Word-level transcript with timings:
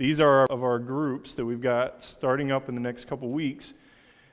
These 0.00 0.18
are 0.18 0.46
of 0.46 0.64
our 0.64 0.78
groups 0.78 1.34
that 1.34 1.44
we've 1.44 1.60
got 1.60 2.02
starting 2.02 2.50
up 2.50 2.70
in 2.70 2.74
the 2.74 2.80
next 2.80 3.04
couple 3.04 3.28
weeks. 3.28 3.74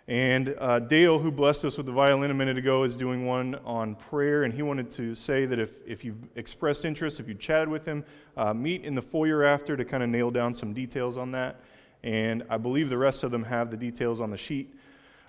And 0.08 0.56
uh, 0.60 0.80
Dale, 0.80 1.20
who 1.20 1.30
blessed 1.30 1.66
us 1.66 1.76
with 1.76 1.88
the 1.88 1.92
violin 1.92 2.32
a 2.32 2.34
minute 2.34 2.58
ago, 2.58 2.84
is 2.84 2.96
doing 2.96 3.26
one 3.26 3.56
on 3.66 3.96
prayer. 3.96 4.46
And 4.46 4.54
he 4.54 4.62
wanted 4.62 4.90
to 4.92 5.14
say 5.14 5.46
that 5.46 5.60
if, 5.60 5.72
if 5.86 6.06
you've 6.06 6.24
expressed 6.38 6.86
interest, 6.86 7.20
if 7.20 7.28
you 7.28 7.34
chatted 7.34 7.68
with 7.68 7.86
him, 7.86 8.06
uh, 8.38 8.54
meet 8.54 8.86
in 8.86 8.96
the 8.96 9.02
foyer 9.02 9.44
after 9.44 9.76
to 9.76 9.84
kind 9.84 10.04
of 10.04 10.08
nail 10.08 10.32
down 10.32 10.54
some 10.54 10.74
details 10.74 11.18
on 11.18 11.32
that. 11.32 11.60
And 12.02 12.46
I 12.50 12.56
believe 12.56 12.88
the 12.88 12.98
rest 12.98 13.26
of 13.26 13.32
them 13.32 13.44
have 13.44 13.70
the 13.70 13.76
details 13.76 14.22
on 14.22 14.32
the 14.32 14.38
sheet. 14.38 14.74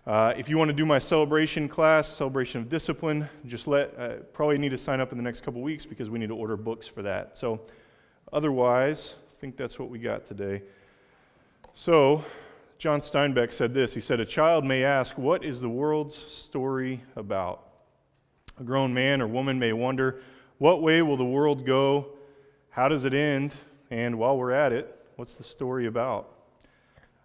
Uh, 0.07 0.34
if 0.36 0.48
you 0.48 0.57
want 0.57 0.68
to 0.68 0.77
do 0.77 0.86
my 0.86 1.00
celebration 1.00 1.68
class, 1.68 2.07
celebration 2.07 2.61
of 2.61 2.68
discipline, 2.68 3.29
just 3.46 3.66
let, 3.66 3.93
uh, 3.98 4.11
probably 4.32 4.57
need 4.57 4.68
to 4.68 4.79
sign 4.79 5.00
up 5.00 5.11
in 5.11 5.18
the 5.18 5.25
next 5.25 5.41
couple 5.41 5.62
weeks 5.62 5.84
because 5.84 6.09
we 6.09 6.20
need 6.20 6.29
to 6.29 6.36
order 6.36 6.57
books 6.57 6.86
for 6.86 7.02
that. 7.02 7.36
So, 7.36 7.62
otherwise, 8.32 9.16
think 9.41 9.57
that's 9.57 9.79
what 9.79 9.89
we 9.89 10.00
got 10.00 10.25
today. 10.25 10.62
So, 11.73 12.24
John 12.77 12.98
Steinbeck 12.98 13.52
said 13.52 13.73
this 13.73 13.95
He 13.95 14.01
said, 14.01 14.19
A 14.19 14.27
child 14.27 14.65
may 14.65 14.83
ask, 14.83 15.16
What 15.16 15.45
is 15.45 15.60
the 15.60 15.69
world's 15.69 16.16
story 16.16 17.02
about? 17.15 17.65
A 18.59 18.65
grown 18.65 18.93
man 18.93 19.23
or 19.23 19.29
woman 19.29 19.59
may 19.59 19.73
wonder, 19.73 20.20
What 20.59 20.82
way 20.82 21.02
will 21.02 21.16
the 21.16 21.24
world 21.24 21.65
go? 21.65 22.09
How 22.70 22.88
does 22.88 23.05
it 23.05 23.15
end? 23.15 23.55
And 23.91 24.19
while 24.19 24.37
we're 24.37 24.51
at 24.51 24.73
it, 24.73 24.95
what's 25.16 25.34
the 25.34 25.45
story 25.45 25.87
about? 25.87 26.34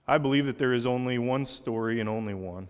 I 0.07 0.19
believe 0.19 0.45
that 0.45 0.59
there 0.59 0.73
is 0.73 0.85
only 0.85 1.17
one 1.17 1.45
story 1.45 1.99
and 1.99 2.07
only 2.07 2.35
one. 2.35 2.67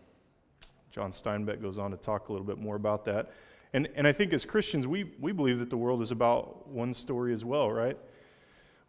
John 0.90 1.12
Steinbeck 1.12 1.62
goes 1.62 1.78
on 1.78 1.92
to 1.92 1.98
talk 1.98 2.30
a 2.30 2.32
little 2.32 2.48
bit 2.48 2.60
more 2.60 2.76
about 2.76 3.04
that. 3.06 3.32
And, 3.74 3.90
and 3.96 4.08
I 4.08 4.14
think 4.14 4.32
as 4.32 4.46
Christians, 4.46 4.88
we, 4.88 5.12
we 5.20 5.32
believe 5.32 5.60
that 5.60 5.70
the 5.70 5.78
world 5.78 6.02
is 6.02 6.12
about 6.12 6.68
one 6.70 6.94
story 6.94 7.34
as 7.34 7.44
well, 7.44 7.70
right? 7.70 7.98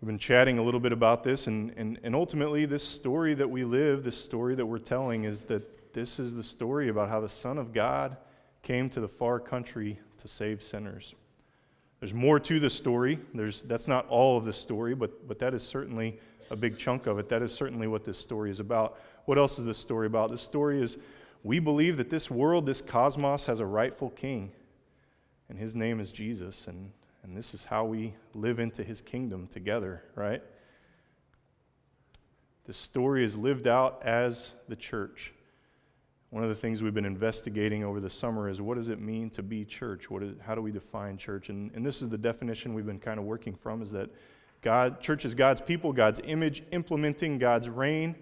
We've 0.04 0.08
been 0.08 0.18
chatting 0.18 0.58
a 0.58 0.62
little 0.62 0.80
bit 0.80 0.92
about 0.92 1.24
this, 1.24 1.46
and, 1.46 1.72
and, 1.78 1.98
and 2.02 2.14
ultimately, 2.14 2.66
this 2.66 2.86
story 2.86 3.32
that 3.32 3.48
we 3.48 3.64
live, 3.64 4.04
this 4.04 4.22
story 4.22 4.54
that 4.54 4.66
we're 4.66 4.76
telling, 4.76 5.24
is 5.24 5.44
that 5.44 5.94
this 5.94 6.18
is 6.18 6.34
the 6.34 6.42
story 6.42 6.90
about 6.90 7.08
how 7.08 7.20
the 7.20 7.28
Son 7.30 7.56
of 7.56 7.72
God 7.72 8.18
came 8.60 8.90
to 8.90 9.00
the 9.00 9.08
far 9.08 9.40
country 9.40 9.98
to 10.18 10.28
save 10.28 10.62
sinners. 10.62 11.14
There's 12.00 12.12
more 12.12 12.38
to 12.38 12.60
the 12.60 12.68
story. 12.68 13.18
There's, 13.32 13.62
that's 13.62 13.88
not 13.88 14.06
all 14.08 14.36
of 14.36 14.44
the 14.44 14.52
story, 14.52 14.94
but, 14.94 15.26
but 15.26 15.38
that 15.38 15.54
is 15.54 15.62
certainly 15.62 16.20
a 16.50 16.56
big 16.56 16.76
chunk 16.76 17.06
of 17.06 17.18
it. 17.18 17.30
That 17.30 17.40
is 17.40 17.54
certainly 17.54 17.86
what 17.86 18.04
this 18.04 18.18
story 18.18 18.50
is 18.50 18.60
about. 18.60 19.00
What 19.24 19.38
else 19.38 19.58
is 19.58 19.64
this 19.64 19.78
story 19.78 20.06
about? 20.06 20.30
This 20.30 20.42
story 20.42 20.82
is 20.82 20.98
we 21.42 21.60
believe 21.60 21.96
that 21.96 22.10
this 22.10 22.30
world, 22.30 22.66
this 22.66 22.82
cosmos, 22.82 23.46
has 23.46 23.60
a 23.60 23.66
rightful 23.66 24.10
king, 24.10 24.52
and 25.48 25.58
his 25.58 25.74
name 25.74 25.98
is 25.98 26.12
Jesus. 26.12 26.68
And 26.68 26.90
and 27.24 27.34
this 27.34 27.54
is 27.54 27.64
how 27.64 27.86
we 27.86 28.14
live 28.34 28.60
into 28.60 28.84
his 28.84 29.00
kingdom 29.00 29.46
together, 29.46 30.04
right? 30.14 30.42
This 32.66 32.76
story 32.76 33.24
is 33.24 33.36
lived 33.36 33.66
out 33.66 34.02
as 34.04 34.52
the 34.68 34.76
church. 34.76 35.32
One 36.28 36.42
of 36.42 36.50
the 36.50 36.54
things 36.54 36.82
we've 36.82 36.94
been 36.94 37.06
investigating 37.06 37.82
over 37.82 37.98
the 37.98 38.10
summer 38.10 38.48
is 38.48 38.60
what 38.60 38.76
does 38.76 38.90
it 38.90 39.00
mean 39.00 39.30
to 39.30 39.42
be 39.42 39.64
church? 39.64 40.10
What 40.10 40.22
is, 40.22 40.34
how 40.44 40.54
do 40.54 40.60
we 40.60 40.70
define 40.70 41.16
church? 41.16 41.48
And, 41.48 41.70
and 41.74 41.84
this 41.84 42.02
is 42.02 42.10
the 42.10 42.18
definition 42.18 42.74
we've 42.74 42.86
been 42.86 42.98
kind 42.98 43.18
of 43.18 43.24
working 43.24 43.54
from 43.54 43.80
is 43.80 43.90
that 43.92 44.10
God, 44.60 45.00
church 45.00 45.24
is 45.24 45.34
God's 45.34 45.60
people, 45.60 45.92
God's 45.92 46.20
image, 46.24 46.62
implementing 46.72 47.38
God's 47.38 47.68
reign 47.68 48.16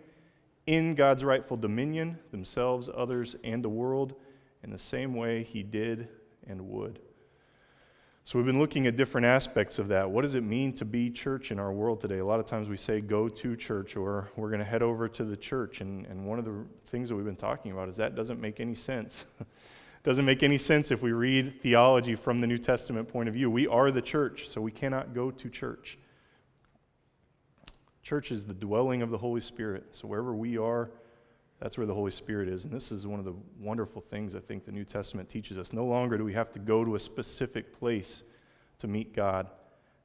in 0.66 0.94
God's 0.94 1.24
rightful 1.24 1.56
dominion, 1.56 2.18
themselves, 2.30 2.88
others, 2.94 3.34
and 3.42 3.64
the 3.64 3.68
world, 3.68 4.14
in 4.62 4.70
the 4.70 4.78
same 4.78 5.14
way 5.14 5.42
he 5.42 5.64
did 5.64 6.08
and 6.46 6.68
would. 6.68 7.00
So, 8.24 8.38
we've 8.38 8.46
been 8.46 8.60
looking 8.60 8.86
at 8.86 8.96
different 8.96 9.26
aspects 9.26 9.80
of 9.80 9.88
that. 9.88 10.08
What 10.08 10.22
does 10.22 10.36
it 10.36 10.44
mean 10.44 10.72
to 10.74 10.84
be 10.84 11.10
church 11.10 11.50
in 11.50 11.58
our 11.58 11.72
world 11.72 12.00
today? 12.00 12.18
A 12.18 12.24
lot 12.24 12.38
of 12.38 12.46
times 12.46 12.68
we 12.68 12.76
say 12.76 13.00
go 13.00 13.28
to 13.28 13.56
church 13.56 13.96
or 13.96 14.30
we're 14.36 14.48
going 14.48 14.60
to 14.60 14.64
head 14.64 14.80
over 14.80 15.08
to 15.08 15.24
the 15.24 15.36
church. 15.36 15.80
And, 15.80 16.06
and 16.06 16.24
one 16.24 16.38
of 16.38 16.44
the 16.44 16.64
things 16.84 17.08
that 17.08 17.16
we've 17.16 17.24
been 17.24 17.34
talking 17.34 17.72
about 17.72 17.88
is 17.88 17.96
that 17.96 18.14
doesn't 18.14 18.40
make 18.40 18.60
any 18.60 18.76
sense. 18.76 19.24
doesn't 20.04 20.24
make 20.24 20.44
any 20.44 20.56
sense 20.56 20.92
if 20.92 21.02
we 21.02 21.10
read 21.10 21.60
theology 21.62 22.14
from 22.14 22.38
the 22.38 22.46
New 22.46 22.58
Testament 22.58 23.08
point 23.08 23.28
of 23.28 23.34
view. 23.34 23.50
We 23.50 23.66
are 23.66 23.90
the 23.90 24.02
church, 24.02 24.48
so 24.48 24.60
we 24.60 24.70
cannot 24.70 25.14
go 25.14 25.32
to 25.32 25.50
church. 25.50 25.98
Church 28.04 28.30
is 28.30 28.44
the 28.44 28.54
dwelling 28.54 29.02
of 29.02 29.10
the 29.10 29.18
Holy 29.18 29.40
Spirit. 29.40 29.96
So, 29.96 30.06
wherever 30.06 30.32
we 30.32 30.58
are, 30.58 30.90
that's 31.62 31.78
where 31.78 31.86
the 31.86 31.94
Holy 31.94 32.10
Spirit 32.10 32.48
is. 32.48 32.64
And 32.64 32.74
this 32.74 32.90
is 32.90 33.06
one 33.06 33.20
of 33.20 33.24
the 33.24 33.36
wonderful 33.60 34.02
things 34.02 34.34
I 34.34 34.40
think 34.40 34.64
the 34.64 34.72
New 34.72 34.82
Testament 34.82 35.28
teaches 35.28 35.56
us. 35.56 35.72
No 35.72 35.84
longer 35.84 36.18
do 36.18 36.24
we 36.24 36.32
have 36.32 36.50
to 36.54 36.58
go 36.58 36.84
to 36.84 36.96
a 36.96 36.98
specific 36.98 37.78
place 37.78 38.24
to 38.78 38.88
meet 38.88 39.14
God. 39.14 39.48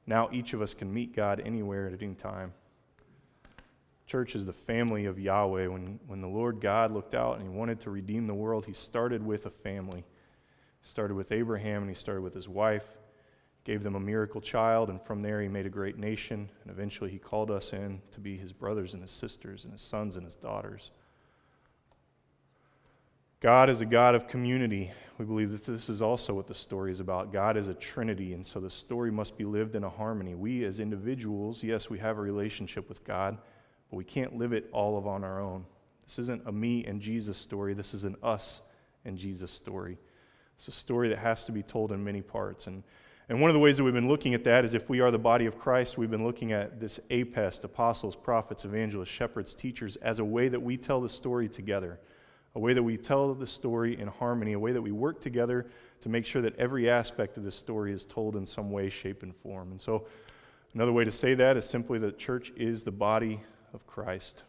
Now 0.06 0.28
each 0.32 0.52
of 0.52 0.62
us 0.62 0.72
can 0.72 0.94
meet 0.94 1.16
God 1.16 1.42
anywhere 1.44 1.88
at 1.88 2.00
any 2.00 2.14
time. 2.14 2.52
Church 4.06 4.36
is 4.36 4.46
the 4.46 4.52
family 4.52 5.06
of 5.06 5.18
Yahweh. 5.18 5.66
When, 5.66 5.98
when 6.06 6.20
the 6.20 6.28
Lord 6.28 6.60
God 6.60 6.92
looked 6.92 7.16
out 7.16 7.40
and 7.40 7.42
he 7.42 7.48
wanted 7.48 7.80
to 7.80 7.90
redeem 7.90 8.26
the 8.26 8.34
world, 8.34 8.64
he 8.64 8.72
started 8.72 9.26
with 9.26 9.46
a 9.46 9.50
family. 9.50 10.04
He 10.80 10.86
started 10.86 11.14
with 11.14 11.32
Abraham 11.32 11.82
and 11.82 11.90
he 11.90 11.96
started 11.96 12.20
with 12.20 12.34
his 12.34 12.48
wife, 12.48 12.86
gave 13.64 13.82
them 13.82 13.96
a 13.96 14.00
miracle 14.00 14.40
child, 14.40 14.90
and 14.90 15.02
from 15.02 15.22
there 15.22 15.42
he 15.42 15.48
made 15.48 15.66
a 15.66 15.70
great 15.70 15.98
nation. 15.98 16.48
And 16.62 16.70
eventually 16.70 17.10
he 17.10 17.18
called 17.18 17.50
us 17.50 17.72
in 17.72 18.00
to 18.12 18.20
be 18.20 18.36
his 18.36 18.52
brothers 18.52 18.94
and 18.94 19.02
his 19.02 19.10
sisters 19.10 19.64
and 19.64 19.72
his 19.72 19.82
sons 19.82 20.14
and 20.14 20.24
his 20.24 20.36
daughters. 20.36 20.92
God 23.40 23.70
is 23.70 23.80
a 23.80 23.86
God 23.86 24.16
of 24.16 24.26
community. 24.26 24.90
We 25.16 25.24
believe 25.24 25.52
that 25.52 25.64
this 25.64 25.88
is 25.88 26.02
also 26.02 26.34
what 26.34 26.48
the 26.48 26.54
story 26.54 26.90
is 26.90 26.98
about. 26.98 27.32
God 27.32 27.56
is 27.56 27.68
a 27.68 27.74
trinity, 27.74 28.32
and 28.32 28.44
so 28.44 28.58
the 28.58 28.68
story 28.68 29.12
must 29.12 29.38
be 29.38 29.44
lived 29.44 29.76
in 29.76 29.84
a 29.84 29.88
harmony. 29.88 30.34
We, 30.34 30.64
as 30.64 30.80
individuals, 30.80 31.62
yes, 31.62 31.88
we 31.88 32.00
have 32.00 32.18
a 32.18 32.20
relationship 32.20 32.88
with 32.88 33.04
God, 33.04 33.38
but 33.90 33.96
we 33.96 34.02
can't 34.02 34.36
live 34.36 34.52
it 34.52 34.68
all 34.72 34.98
of 34.98 35.06
on 35.06 35.22
our 35.22 35.40
own. 35.40 35.64
This 36.04 36.18
isn't 36.18 36.48
a 36.48 36.52
me 36.52 36.84
and 36.84 37.00
Jesus 37.00 37.38
story, 37.38 37.74
this 37.74 37.94
is 37.94 38.02
an 38.02 38.16
us 38.24 38.60
and 39.04 39.16
Jesus 39.16 39.52
story. 39.52 39.98
It's 40.56 40.66
a 40.66 40.72
story 40.72 41.08
that 41.10 41.18
has 41.18 41.44
to 41.44 41.52
be 41.52 41.62
told 41.62 41.92
in 41.92 42.02
many 42.02 42.22
parts. 42.22 42.66
And, 42.66 42.82
and 43.28 43.40
one 43.40 43.50
of 43.50 43.54
the 43.54 43.60
ways 43.60 43.76
that 43.76 43.84
we've 43.84 43.94
been 43.94 44.08
looking 44.08 44.34
at 44.34 44.42
that 44.44 44.64
is 44.64 44.74
if 44.74 44.90
we 44.90 44.98
are 44.98 45.12
the 45.12 45.18
body 45.18 45.46
of 45.46 45.60
Christ, 45.60 45.96
we've 45.96 46.10
been 46.10 46.24
looking 46.24 46.50
at 46.50 46.80
this 46.80 46.98
APEST, 47.10 47.62
apostles, 47.62 48.16
prophets, 48.16 48.64
evangelists, 48.64 49.10
shepherds, 49.10 49.54
teachers, 49.54 49.94
as 49.96 50.18
a 50.18 50.24
way 50.24 50.48
that 50.48 50.60
we 50.60 50.76
tell 50.76 51.00
the 51.00 51.08
story 51.08 51.48
together 51.48 52.00
a 52.54 52.58
way 52.58 52.72
that 52.72 52.82
we 52.82 52.96
tell 52.96 53.34
the 53.34 53.46
story 53.46 54.00
in 54.00 54.08
harmony, 54.08 54.52
a 54.52 54.58
way 54.58 54.72
that 54.72 54.82
we 54.82 54.92
work 54.92 55.20
together 55.20 55.66
to 56.00 56.08
make 56.08 56.26
sure 56.26 56.42
that 56.42 56.56
every 56.56 56.88
aspect 56.88 57.36
of 57.36 57.44
this 57.44 57.54
story 57.54 57.92
is 57.92 58.04
told 58.04 58.36
in 58.36 58.46
some 58.46 58.70
way, 58.70 58.88
shape, 58.88 59.22
and 59.22 59.34
form. 59.36 59.70
And 59.70 59.80
so, 59.80 60.06
another 60.74 60.92
way 60.92 61.04
to 61.04 61.12
say 61.12 61.34
that 61.34 61.56
is 61.56 61.68
simply 61.68 61.98
that 62.00 62.18
church 62.18 62.52
is 62.56 62.84
the 62.84 62.92
body 62.92 63.40
of 63.74 63.86
Christ. 63.86 64.42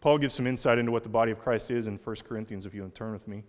Paul 0.00 0.18
gives 0.18 0.34
some 0.34 0.46
insight 0.46 0.78
into 0.78 0.92
what 0.92 1.02
the 1.02 1.08
body 1.08 1.32
of 1.32 1.38
Christ 1.38 1.70
is 1.70 1.86
in 1.86 1.96
1 1.96 2.16
Corinthians, 2.28 2.66
if 2.66 2.74
you 2.74 2.90
turn 2.94 3.12
with 3.12 3.26
me. 3.26 3.42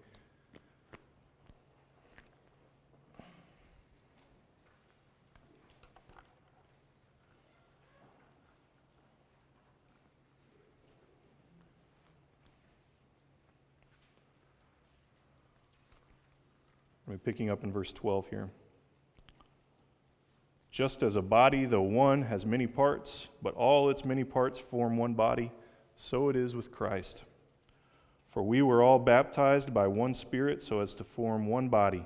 Picking 17.23 17.49
up 17.49 17.63
in 17.63 17.71
verse 17.71 17.93
12 17.93 18.29
here. 18.29 18.49
Just 20.71 21.03
as 21.03 21.16
a 21.16 21.21
body, 21.21 21.66
though 21.66 21.81
one, 21.81 22.23
has 22.23 22.45
many 22.45 22.67
parts, 22.67 23.29
but 23.41 23.55
all 23.55 23.89
its 23.89 24.03
many 24.03 24.23
parts 24.23 24.59
form 24.59 24.97
one 24.97 25.13
body, 25.13 25.51
so 25.95 26.27
it 26.27 26.35
is 26.35 26.55
with 26.55 26.71
Christ. 26.71 27.23
For 28.29 28.44
we 28.44 28.61
were 28.61 28.83
all 28.83 28.99
baptized 28.99 29.73
by 29.73 29.88
one 29.88 30.13
Spirit 30.13 30.61
so 30.61 30.81
as 30.81 30.94
to 30.95 31.05
form 31.05 31.47
one 31.47 31.69
body, 31.69 32.05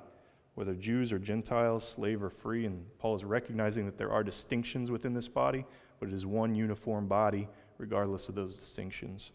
whether 0.53 0.75
Jews 0.75 1.11
or 1.11 1.17
Gentiles, 1.17 1.87
slave 1.87 2.21
or 2.21 2.29
free. 2.29 2.67
And 2.67 2.85
Paul 2.99 3.15
is 3.15 3.25
recognizing 3.25 3.87
that 3.87 3.97
there 3.97 4.11
are 4.11 4.23
distinctions 4.23 4.91
within 4.91 5.15
this 5.15 5.27
body, 5.27 5.65
but 5.99 6.09
it 6.09 6.13
is 6.13 6.27
one 6.27 6.53
uniform 6.53 7.07
body, 7.07 7.49
regardless 7.79 8.29
of 8.29 8.35
those 8.35 8.55
distinctions. 8.55 9.31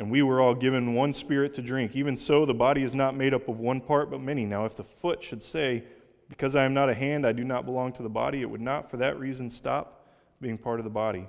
And 0.00 0.10
we 0.10 0.22
were 0.22 0.40
all 0.40 0.54
given 0.54 0.94
one 0.94 1.12
spirit 1.12 1.52
to 1.54 1.62
drink. 1.62 1.94
Even 1.94 2.16
so, 2.16 2.46
the 2.46 2.54
body 2.54 2.82
is 2.82 2.94
not 2.94 3.14
made 3.14 3.34
up 3.34 3.48
of 3.48 3.60
one 3.60 3.82
part, 3.82 4.10
but 4.10 4.18
many. 4.18 4.46
Now, 4.46 4.64
if 4.64 4.74
the 4.74 4.82
foot 4.82 5.22
should 5.22 5.42
say, 5.42 5.84
Because 6.30 6.56
I 6.56 6.64
am 6.64 6.72
not 6.72 6.88
a 6.88 6.94
hand, 6.94 7.26
I 7.26 7.32
do 7.32 7.44
not 7.44 7.66
belong 7.66 7.92
to 7.92 8.02
the 8.02 8.08
body, 8.08 8.40
it 8.40 8.48
would 8.48 8.62
not 8.62 8.90
for 8.90 8.96
that 8.96 9.18
reason 9.18 9.50
stop 9.50 10.08
being 10.40 10.56
part 10.56 10.80
of 10.80 10.84
the 10.84 10.90
body. 10.90 11.28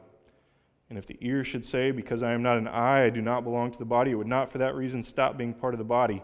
And 0.89 0.97
if 0.97 1.05
the 1.05 1.17
ear 1.19 1.43
should 1.43 1.65
say, 1.65 1.91
Because 1.91 2.23
I 2.23 2.31
am 2.31 2.41
not 2.41 2.57
an 2.57 2.69
eye, 2.69 3.03
I 3.03 3.09
do 3.09 3.21
not 3.21 3.43
belong 3.43 3.71
to 3.71 3.77
the 3.77 3.83
body, 3.83 4.11
it 4.11 4.15
would 4.15 4.25
not 4.25 4.49
for 4.49 4.59
that 4.59 4.73
reason 4.73 5.03
stop 5.03 5.37
being 5.37 5.53
part 5.53 5.73
of 5.73 5.77
the 5.77 5.83
body. 5.83 6.23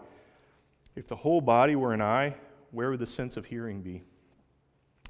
If 0.96 1.06
the 1.06 1.16
whole 1.16 1.42
body 1.42 1.76
were 1.76 1.92
an 1.92 2.00
eye, 2.00 2.34
where 2.70 2.88
would 2.88 3.00
the 3.00 3.04
sense 3.04 3.36
of 3.36 3.44
hearing 3.44 3.82
be? 3.82 4.04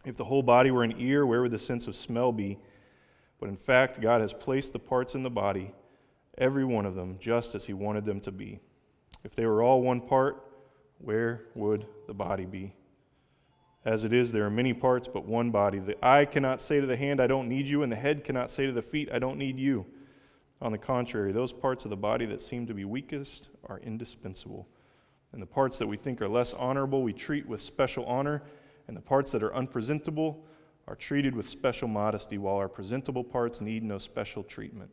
If 0.05 0.17
the 0.17 0.25
whole 0.25 0.43
body 0.43 0.73
were 0.73 0.83
an 0.83 0.97
ear, 0.99 1.25
where 1.25 1.41
would 1.43 1.53
the 1.53 1.59
sense 1.59 1.87
of 1.87 1.95
smell 1.95 2.33
be? 2.33 2.59
But 3.39 3.49
in 3.49 3.57
fact, 3.57 4.01
God 4.01 4.23
has 4.23 4.33
placed 4.33 4.73
the 4.73 4.81
parts 4.81 5.15
in 5.15 5.23
the 5.23 5.31
body 5.31 5.73
every 6.39 6.65
one 6.65 6.87
of 6.87 6.95
them 6.95 7.17
just 7.21 7.55
as 7.55 7.67
he 7.67 7.73
wanted 7.73 8.05
them 8.05 8.21
to 8.21 8.33
be. 8.33 8.61
If 9.25 9.35
they 9.35 9.47
were 9.47 9.63
all 9.63 9.83
one 9.83 10.01
part, 10.01 10.45
where 10.99 11.43
would 11.55 11.87
the 12.07 12.15
body 12.15 12.47
be? 12.47 12.75
As 13.85 14.05
it 14.05 14.13
is, 14.13 14.33
there 14.33 14.45
are 14.45 14.51
many 14.51 14.75
parts, 14.75 15.09
but 15.09 15.25
one 15.25 15.51
body. 15.51 15.79
The 15.79 15.97
eye 16.05 16.25
cannot 16.25 16.61
say 16.61 16.81
to 16.81 16.87
the 16.87 16.97
hand, 16.97 17.21
I 17.21 17.27
don't 17.27 17.49
need 17.49 17.69
you, 17.69 17.83
and 17.83 17.93
the 17.93 17.97
head 17.97 18.25
cannot 18.25 18.51
say 18.51 18.67
to 18.67 18.73
the 18.73 18.83
feet, 18.83 19.09
I 19.13 19.19
don't 19.19 19.39
need 19.39 19.59
you. 19.59 19.87
On 20.61 20.73
the 20.73 20.79
contrary, 20.79 21.33
those 21.33 21.53
parts 21.53 21.85
of 21.85 21.91
the 21.91 21.97
body 21.97 22.27
that 22.27 22.41
seem 22.41 22.67
to 22.67 22.75
be 22.75 22.85
weakest 22.85 23.51
are 23.67 23.79
indispensable. 23.81 24.67
And 25.33 25.41
the 25.41 25.47
parts 25.47 25.79
that 25.79 25.87
we 25.87 25.97
think 25.97 26.21
are 26.21 26.29
less 26.29 26.53
honorable, 26.55 27.03
we 27.03 27.13
treat 27.13 27.47
with 27.47 27.63
special 27.63 28.05
honor, 28.07 28.43
and 28.89 28.97
the 28.97 29.01
parts 29.01 29.31
that 29.33 29.43
are 29.43 29.55
unpresentable 29.55 30.45
are 30.89 30.97
treated 30.97 31.35
with 31.35 31.49
special 31.49 31.87
modesty, 31.87 32.39
while 32.39 32.57
our 32.57 32.69
presentable 32.69 33.23
parts 33.23 33.61
need 33.61 33.85
no 33.85 33.99
special 33.99 34.43
treatment. 34.43 34.91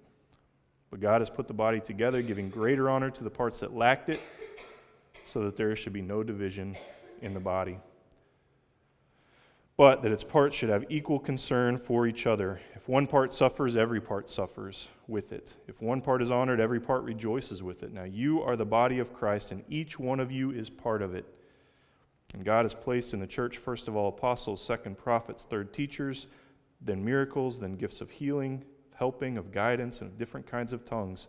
But 0.95 1.01
God 1.01 1.19
has 1.19 1.29
put 1.29 1.49
the 1.49 1.53
body 1.53 1.81
together, 1.81 2.21
giving 2.21 2.49
greater 2.49 2.89
honor 2.89 3.09
to 3.09 3.23
the 3.25 3.29
parts 3.29 3.59
that 3.59 3.75
lacked 3.75 4.07
it, 4.07 4.21
so 5.25 5.43
that 5.43 5.57
there 5.57 5.75
should 5.75 5.91
be 5.91 6.01
no 6.01 6.23
division 6.23 6.77
in 7.21 7.33
the 7.33 7.39
body 7.41 7.79
but 9.75 10.01
that 10.01 10.11
its 10.13 10.23
parts 10.23 10.55
should 10.55 10.69
have 10.69 10.85
equal 10.87 11.19
concern 11.19 11.77
for 11.77 12.07
each 12.07 12.27
other. 12.27 12.61
If 12.75 12.87
one 12.87 13.05
part 13.05 13.33
suffers, 13.33 13.75
every 13.75 13.99
part 13.99 14.29
suffers 14.29 14.87
with 15.09 15.33
it. 15.33 15.53
If 15.67 15.81
one 15.81 15.99
part 15.99 16.21
is 16.21 16.31
honored, 16.31 16.61
every 16.61 16.79
part 16.79 17.03
rejoices 17.03 17.61
with 17.61 17.83
it. 17.83 17.91
Now 17.91 18.05
you 18.05 18.41
are 18.41 18.55
the 18.55 18.65
body 18.65 18.99
of 18.99 19.11
Christ, 19.11 19.51
and 19.51 19.65
each 19.69 19.99
one 19.99 20.21
of 20.21 20.31
you 20.31 20.51
is 20.51 20.69
part 20.69 21.01
of 21.01 21.13
it. 21.13 21.25
And 22.33 22.45
God 22.45 22.63
has 22.63 22.73
placed 22.73 23.13
in 23.13 23.19
the 23.19 23.27
church, 23.27 23.57
first 23.57 23.89
of 23.89 23.97
all, 23.97 24.07
apostles, 24.07 24.63
second, 24.63 24.97
prophets, 24.97 25.43
third, 25.43 25.73
teachers, 25.73 26.27
then 26.79 27.03
miracles, 27.03 27.59
then 27.59 27.75
gifts 27.75 27.99
of 27.99 28.09
healing, 28.09 28.63
helping, 28.97 29.37
of 29.37 29.51
guidance, 29.51 30.01
and 30.01 30.09
of 30.09 30.17
different 30.17 30.45
kinds 30.47 30.73
of 30.73 30.85
tongues. 30.85 31.27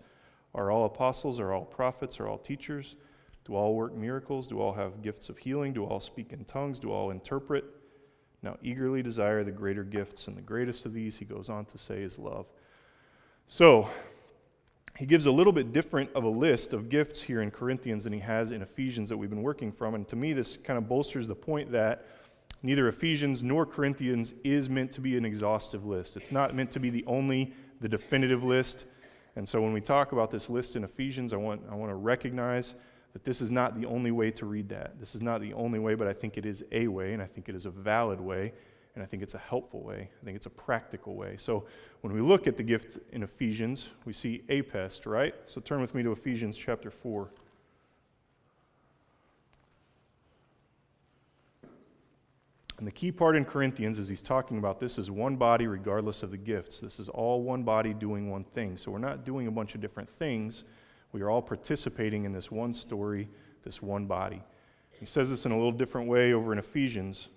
Are 0.55 0.71
all 0.71 0.87
apostles? 0.87 1.39
Are 1.41 1.53
all 1.53 1.65
prophets? 1.65 2.19
Are 2.21 2.29
all 2.29 2.39
teachers? 2.39 2.97
Do 3.45 3.55
all 3.55 3.75
work 3.75 3.95
miracles? 3.95 4.49
Do 4.49 4.61
all 4.61 4.73
have 4.73 5.03
gifts 5.03 5.29
of 5.29 5.39
healing? 5.39 5.73
Do 5.73 5.85
all 5.85 6.01
speak 6.01 6.33
in 6.33 6.45
tongues? 6.45 6.79
Do 6.79 6.91
all 6.91 7.11
interpret? 7.11 7.65
Now, 8.43 8.57
eagerly 8.63 9.03
desire 9.03 9.45
the 9.45 9.53
greater 9.53 9.85
gifts, 9.85 10.29
and 10.29 10.37
the 10.37 10.43
greatest 10.43 10.87
of 10.87 10.93
these, 10.93 11.17
he 11.17 11.25
goes 11.25 11.49
on 11.49 11.65
to 11.67 11.79
say, 11.79 12.03
is 12.03 12.19
love. 12.19 12.47
So, 13.47 13.89
he 14.97 15.05
gives 15.05 15.27
a 15.27 15.31
little 15.31 15.53
bit 15.53 15.73
different 15.73 16.11
of 16.15 16.25
a 16.25 16.29
list 16.29 16.73
of 16.73 16.89
gifts 16.89 17.21
here 17.23 17.43
in 17.43 17.51
Corinthians 17.51 18.05
than 18.05 18.13
he 18.13 18.19
has 18.21 18.51
in 18.51 18.63
Ephesians 18.63 19.09
that 19.11 19.17
we've 19.17 19.31
been 19.31 19.43
working 19.43 19.71
from. 19.71 19.95
And 19.95 20.09
to 20.09 20.17
me, 20.17 20.33
this 20.33 20.57
kind 20.57 20.79
of 20.79 20.89
bolsters 20.89 21.29
the 21.29 21.35
point 21.35 21.71
that 21.73 22.07
neither 22.63 22.89
Ephesians 22.89 23.43
nor 23.43 23.67
Corinthians 23.67 24.35
is 24.45 24.69
meant 24.69 24.91
to 24.93 25.01
be 25.01 25.17
an 25.17 25.25
exhaustive 25.25 25.87
list. 25.87 26.17
It's 26.17 26.33
not 26.33 26.55
meant 26.55 26.71
to 26.73 26.81
be 26.81 26.91
the 26.91 27.05
only, 27.07 27.53
the 27.81 27.89
definitive 27.89 28.43
list. 28.43 28.87
And 29.37 29.49
so 29.49 29.61
when 29.61 29.73
we 29.73 29.81
talk 29.81 30.13
about 30.13 30.31
this 30.31 30.49
list 30.49 30.77
in 30.77 30.85
Ephesians, 30.85 31.33
I 31.33 31.37
want, 31.37 31.63
I 31.71 31.75
want 31.75 31.91
to 31.91 31.97
recognize 31.97 32.75
that 33.13 33.25
this 33.25 33.41
is 33.41 33.51
not 33.51 33.75
the 33.75 33.87
only 33.87 34.11
way 34.11 34.31
to 34.31 34.47
read 34.47 34.69
that. 34.69 34.99
This 35.01 35.15
is 35.15 35.23
not 35.23 35.41
the 35.41 35.55
only 35.55 35.79
way, 35.79 35.95
but 35.95 36.07
I 36.07 36.13
think 36.13 36.37
it 36.37 36.45
is 36.45 36.65
a 36.73 36.87
way, 36.89 37.13
and 37.13 37.23
I 37.23 37.27
think 37.27 37.49
it 37.49 37.55
is 37.55 37.65
a 37.65 37.71
valid 37.71 38.21
way, 38.21 38.53
and 38.95 39.03
I 39.03 39.07
think 39.07 39.23
it's 39.23 39.35
a 39.35 39.39
helpful 39.39 39.83
way. 39.83 40.11
I 40.21 40.25
think 40.25 40.37
it's 40.37 40.47
a 40.47 40.51
practical 40.51 41.15
way. 41.15 41.37
So 41.39 41.65
when 42.01 42.13
we 42.13 42.21
look 42.21 42.47
at 42.47 42.57
the 42.57 42.63
gift 42.63 42.99
in 43.13 43.23
Ephesians, 43.23 43.91
we 44.05 44.13
see 44.13 44.43
apest, 44.49 45.07
right? 45.07 45.35
So 45.47 45.61
turn 45.61 45.81
with 45.81 45.95
me 45.95 46.03
to 46.03 46.13
Ephesians 46.13 46.57
chapter 46.59 46.91
4. 46.91 47.31
And 52.79 52.87
the 52.87 52.93
key 52.93 53.11
part 53.11 53.37
in 53.37 53.45
Corinthians 53.45 53.99
is 53.99 54.09
he's 54.09 54.21
talking 54.21 54.59
about 54.59 54.81
this 54.81 54.99
is 54.99 55.11
one 55.11 55.37
body 55.37 55.67
regardless 55.67 56.23
of 56.23 56.31
the 56.31 56.37
gifts. 56.37 56.81
This 56.81 57.01
is 57.01 57.09
all 57.09 57.43
one 57.43 57.63
body 57.63 57.95
doing 57.95 58.31
one 58.31 58.45
thing. 58.45 58.77
So 58.77 58.91
we're 58.91 58.99
not 58.99 59.25
doing 59.25 59.47
a 59.47 59.51
bunch 59.51 59.75
of 59.75 59.81
different 59.81 60.11
things 60.11 60.65
we 61.17 61.23
are 61.23 61.31
all 61.31 61.41
participating 61.41 62.25
in 62.25 62.33
this 62.33 62.51
one 62.51 62.75
story, 62.75 63.29
this 63.63 63.81
one 63.81 64.05
body. 64.05 64.43
He 64.91 65.07
says 65.07 65.31
this 65.31 65.47
in 65.47 65.53
a 65.53 65.57
little 65.57 65.73
different 65.73 66.09
way 66.09 66.35
over 66.35 66.53
in 66.53 66.59
Ephesians. 66.59 67.31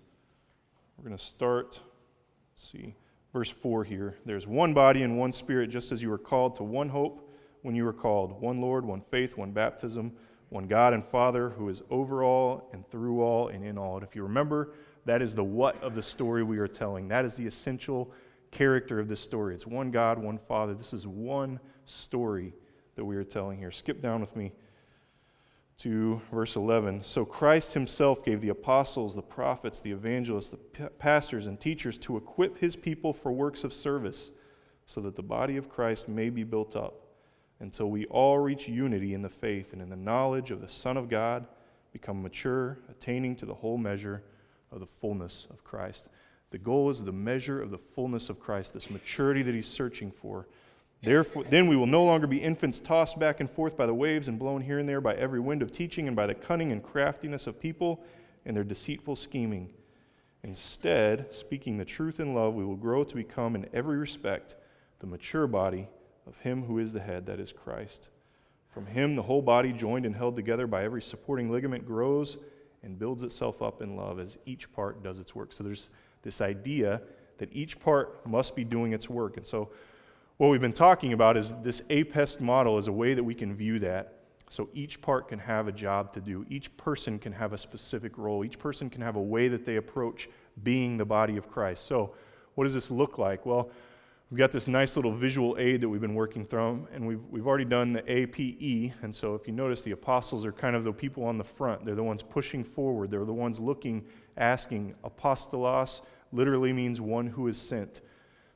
We're 0.97 1.05
going 1.05 1.17
to 1.17 1.23
start, 1.23 1.79
let's 2.51 2.69
see, 2.69 2.95
verse 3.31 3.49
4 3.49 3.85
here. 3.85 4.17
There's 4.25 4.47
one 4.47 4.73
body 4.73 5.03
and 5.03 5.17
one 5.17 5.31
spirit, 5.31 5.67
just 5.67 5.93
as 5.93 6.01
you 6.01 6.09
were 6.09 6.17
called 6.17 6.55
to 6.55 6.63
one 6.63 6.89
hope 6.89 7.31
when 7.61 7.73
you 7.73 7.85
were 7.85 7.93
called 7.93 8.41
one 8.41 8.59
Lord, 8.59 8.83
one 8.83 8.99
faith, 8.99 9.37
one 9.37 9.51
baptism, 9.51 10.11
one 10.49 10.67
God 10.67 10.93
and 10.93 11.01
Father 11.01 11.49
who 11.49 11.69
is 11.69 11.81
over 11.89 12.23
all 12.23 12.69
and 12.73 12.85
through 12.89 13.21
all 13.21 13.47
and 13.49 13.63
in 13.63 13.77
all. 13.77 13.95
And 13.95 14.03
if 14.03 14.13
you 14.13 14.23
remember, 14.23 14.73
that 15.09 15.23
is 15.23 15.33
the 15.33 15.43
what 15.43 15.81
of 15.83 15.95
the 15.95 16.03
story 16.03 16.43
we 16.43 16.59
are 16.59 16.67
telling. 16.67 17.07
That 17.07 17.25
is 17.25 17.33
the 17.33 17.47
essential 17.47 18.11
character 18.51 18.99
of 18.99 19.07
this 19.07 19.19
story. 19.19 19.55
It's 19.55 19.65
one 19.65 19.89
God, 19.89 20.19
one 20.19 20.37
Father. 20.37 20.75
This 20.75 20.93
is 20.93 21.07
one 21.07 21.59
story 21.85 22.53
that 22.95 23.03
we 23.03 23.15
are 23.15 23.23
telling 23.23 23.57
here. 23.57 23.71
Skip 23.71 24.03
down 24.03 24.21
with 24.21 24.35
me 24.35 24.51
to 25.79 26.21
verse 26.31 26.55
11. 26.55 27.01
So 27.01 27.25
Christ 27.25 27.73
himself 27.73 28.23
gave 28.23 28.39
the 28.39 28.49
apostles, 28.49 29.15
the 29.15 29.23
prophets, 29.23 29.79
the 29.79 29.91
evangelists, 29.91 30.49
the 30.49 30.89
pastors, 30.99 31.47
and 31.47 31.59
teachers 31.59 31.97
to 31.99 32.15
equip 32.15 32.59
his 32.59 32.75
people 32.75 33.11
for 33.11 33.31
works 33.31 33.63
of 33.63 33.73
service, 33.73 34.29
so 34.85 35.01
that 35.01 35.15
the 35.15 35.23
body 35.23 35.57
of 35.57 35.69
Christ 35.69 36.07
may 36.07 36.29
be 36.29 36.43
built 36.43 36.75
up 36.75 37.07
until 37.61 37.89
we 37.89 38.05
all 38.05 38.37
reach 38.37 38.67
unity 38.67 39.15
in 39.15 39.23
the 39.23 39.29
faith 39.29 39.73
and 39.73 39.81
in 39.81 39.89
the 39.89 39.95
knowledge 39.95 40.51
of 40.51 40.61
the 40.61 40.67
Son 40.67 40.97
of 40.97 41.09
God, 41.09 41.47
become 41.93 42.21
mature, 42.21 42.77
attaining 42.91 43.35
to 43.37 43.47
the 43.47 43.55
whole 43.55 43.79
measure 43.79 44.21
of 44.71 44.79
the 44.79 44.85
fullness 44.85 45.47
of 45.49 45.63
Christ. 45.63 46.07
The 46.51 46.57
goal 46.57 46.89
is 46.89 47.03
the 47.03 47.11
measure 47.11 47.61
of 47.61 47.71
the 47.71 47.77
fullness 47.77 48.29
of 48.29 48.39
Christ, 48.39 48.73
this 48.73 48.89
maturity 48.89 49.43
that 49.43 49.53
he's 49.53 49.67
searching 49.67 50.11
for. 50.11 50.47
Therefore, 51.01 51.43
then 51.43 51.67
we 51.67 51.77
will 51.77 51.87
no 51.87 52.03
longer 52.03 52.27
be 52.27 52.41
infants 52.41 52.79
tossed 52.79 53.19
back 53.19 53.39
and 53.39 53.49
forth 53.49 53.77
by 53.77 53.85
the 53.85 53.93
waves 53.93 54.27
and 54.27 54.37
blown 54.37 54.61
here 54.61 54.79
and 54.79 54.89
there 54.89 54.99
by 54.99 55.15
every 55.15 55.39
wind 55.39 55.61
of 55.61 55.71
teaching 55.71 56.07
and 56.07 56.15
by 56.15 56.27
the 56.27 56.33
cunning 56.33 56.71
and 56.71 56.83
craftiness 56.83 57.47
of 57.47 57.59
people 57.59 58.03
and 58.45 58.57
their 58.57 58.63
deceitful 58.63 59.15
scheming. 59.15 59.69
Instead, 60.43 61.33
speaking 61.33 61.77
the 61.77 61.85
truth 61.85 62.19
in 62.19 62.33
love, 62.33 62.53
we 62.53 62.65
will 62.65 62.75
grow 62.75 63.03
to 63.03 63.15
become 63.15 63.55
in 63.55 63.67
every 63.73 63.97
respect 63.97 64.55
the 64.99 65.07
mature 65.07 65.47
body 65.47 65.87
of 66.27 66.37
Him 66.39 66.63
who 66.63 66.79
is 66.79 66.93
the 66.93 66.99
head, 66.99 67.25
that 67.27 67.39
is 67.39 67.53
Christ. 67.53 68.09
From 68.69 68.85
Him, 68.85 69.15
the 69.15 69.21
whole 69.21 69.41
body, 69.41 69.71
joined 69.71 70.05
and 70.05 70.15
held 70.15 70.35
together 70.35 70.67
by 70.67 70.83
every 70.83 71.01
supporting 71.01 71.51
ligament, 71.51 71.85
grows 71.85 72.37
and 72.83 72.97
builds 72.97 73.23
itself 73.23 73.61
up 73.61 73.81
in 73.81 73.95
love 73.95 74.19
as 74.19 74.37
each 74.45 74.71
part 74.71 75.03
does 75.03 75.19
its 75.19 75.35
work. 75.35 75.53
So 75.53 75.63
there's 75.63 75.89
this 76.21 76.41
idea 76.41 77.01
that 77.37 77.49
each 77.53 77.79
part 77.79 78.25
must 78.25 78.55
be 78.55 78.63
doing 78.63 78.93
its 78.93 79.09
work. 79.09 79.37
And 79.37 79.45
so 79.45 79.69
what 80.37 80.49
we've 80.49 80.61
been 80.61 80.71
talking 80.71 81.13
about 81.13 81.37
is 81.37 81.53
this 81.61 81.81
APEST 81.89 82.41
model 82.41 82.77
is 82.77 82.87
a 82.87 82.91
way 82.91 83.13
that 83.13 83.23
we 83.23 83.35
can 83.35 83.53
view 83.53 83.79
that. 83.79 84.13
So 84.49 84.69
each 84.73 85.01
part 85.01 85.27
can 85.27 85.39
have 85.39 85.67
a 85.67 85.71
job 85.71 86.11
to 86.13 86.21
do. 86.21 86.45
Each 86.49 86.75
person 86.77 87.19
can 87.19 87.31
have 87.33 87.53
a 87.53 87.57
specific 87.57 88.17
role. 88.17 88.43
Each 88.43 88.57
person 88.57 88.89
can 88.89 89.01
have 89.01 89.15
a 89.15 89.21
way 89.21 89.47
that 89.47 89.65
they 89.65 89.75
approach 89.75 90.27
being 90.63 90.97
the 90.97 91.05
body 91.05 91.37
of 91.37 91.49
Christ. 91.49 91.85
So, 91.85 92.13
what 92.55 92.63
does 92.63 92.73
this 92.73 92.89
look 92.89 93.17
like? 93.17 93.45
Well, 93.45 93.69
we've 94.29 94.37
got 94.37 94.51
this 94.51 94.67
nice 94.67 94.95
little 94.95 95.11
visual 95.11 95.55
aid 95.57 95.81
that 95.81 95.89
we've 95.89 96.01
been 96.01 96.13
working 96.13 96.45
through, 96.45 96.87
and 96.93 97.05
we've, 97.05 97.23
we've 97.29 97.47
already 97.47 97.65
done 97.65 97.93
the 97.93 98.03
APE. 98.11 98.93
And 99.01 99.13
so, 99.13 99.35
if 99.35 99.47
you 99.47 99.53
notice, 99.53 99.81
the 99.81 99.91
apostles 99.91 100.45
are 100.45 100.51
kind 100.51 100.75
of 100.75 100.83
the 100.83 100.93
people 100.93 101.23
on 101.23 101.37
the 101.37 101.43
front. 101.43 101.83
They're 101.83 101.95
the 101.95 102.03
ones 102.03 102.21
pushing 102.21 102.63
forward, 102.63 103.11
they're 103.11 103.25
the 103.25 103.33
ones 103.33 103.59
looking, 103.59 104.05
asking. 104.37 104.95
Apostolos 105.03 106.01
literally 106.31 106.73
means 106.73 107.01
one 107.01 107.27
who 107.27 107.47
is 107.47 107.57
sent. 107.57 108.01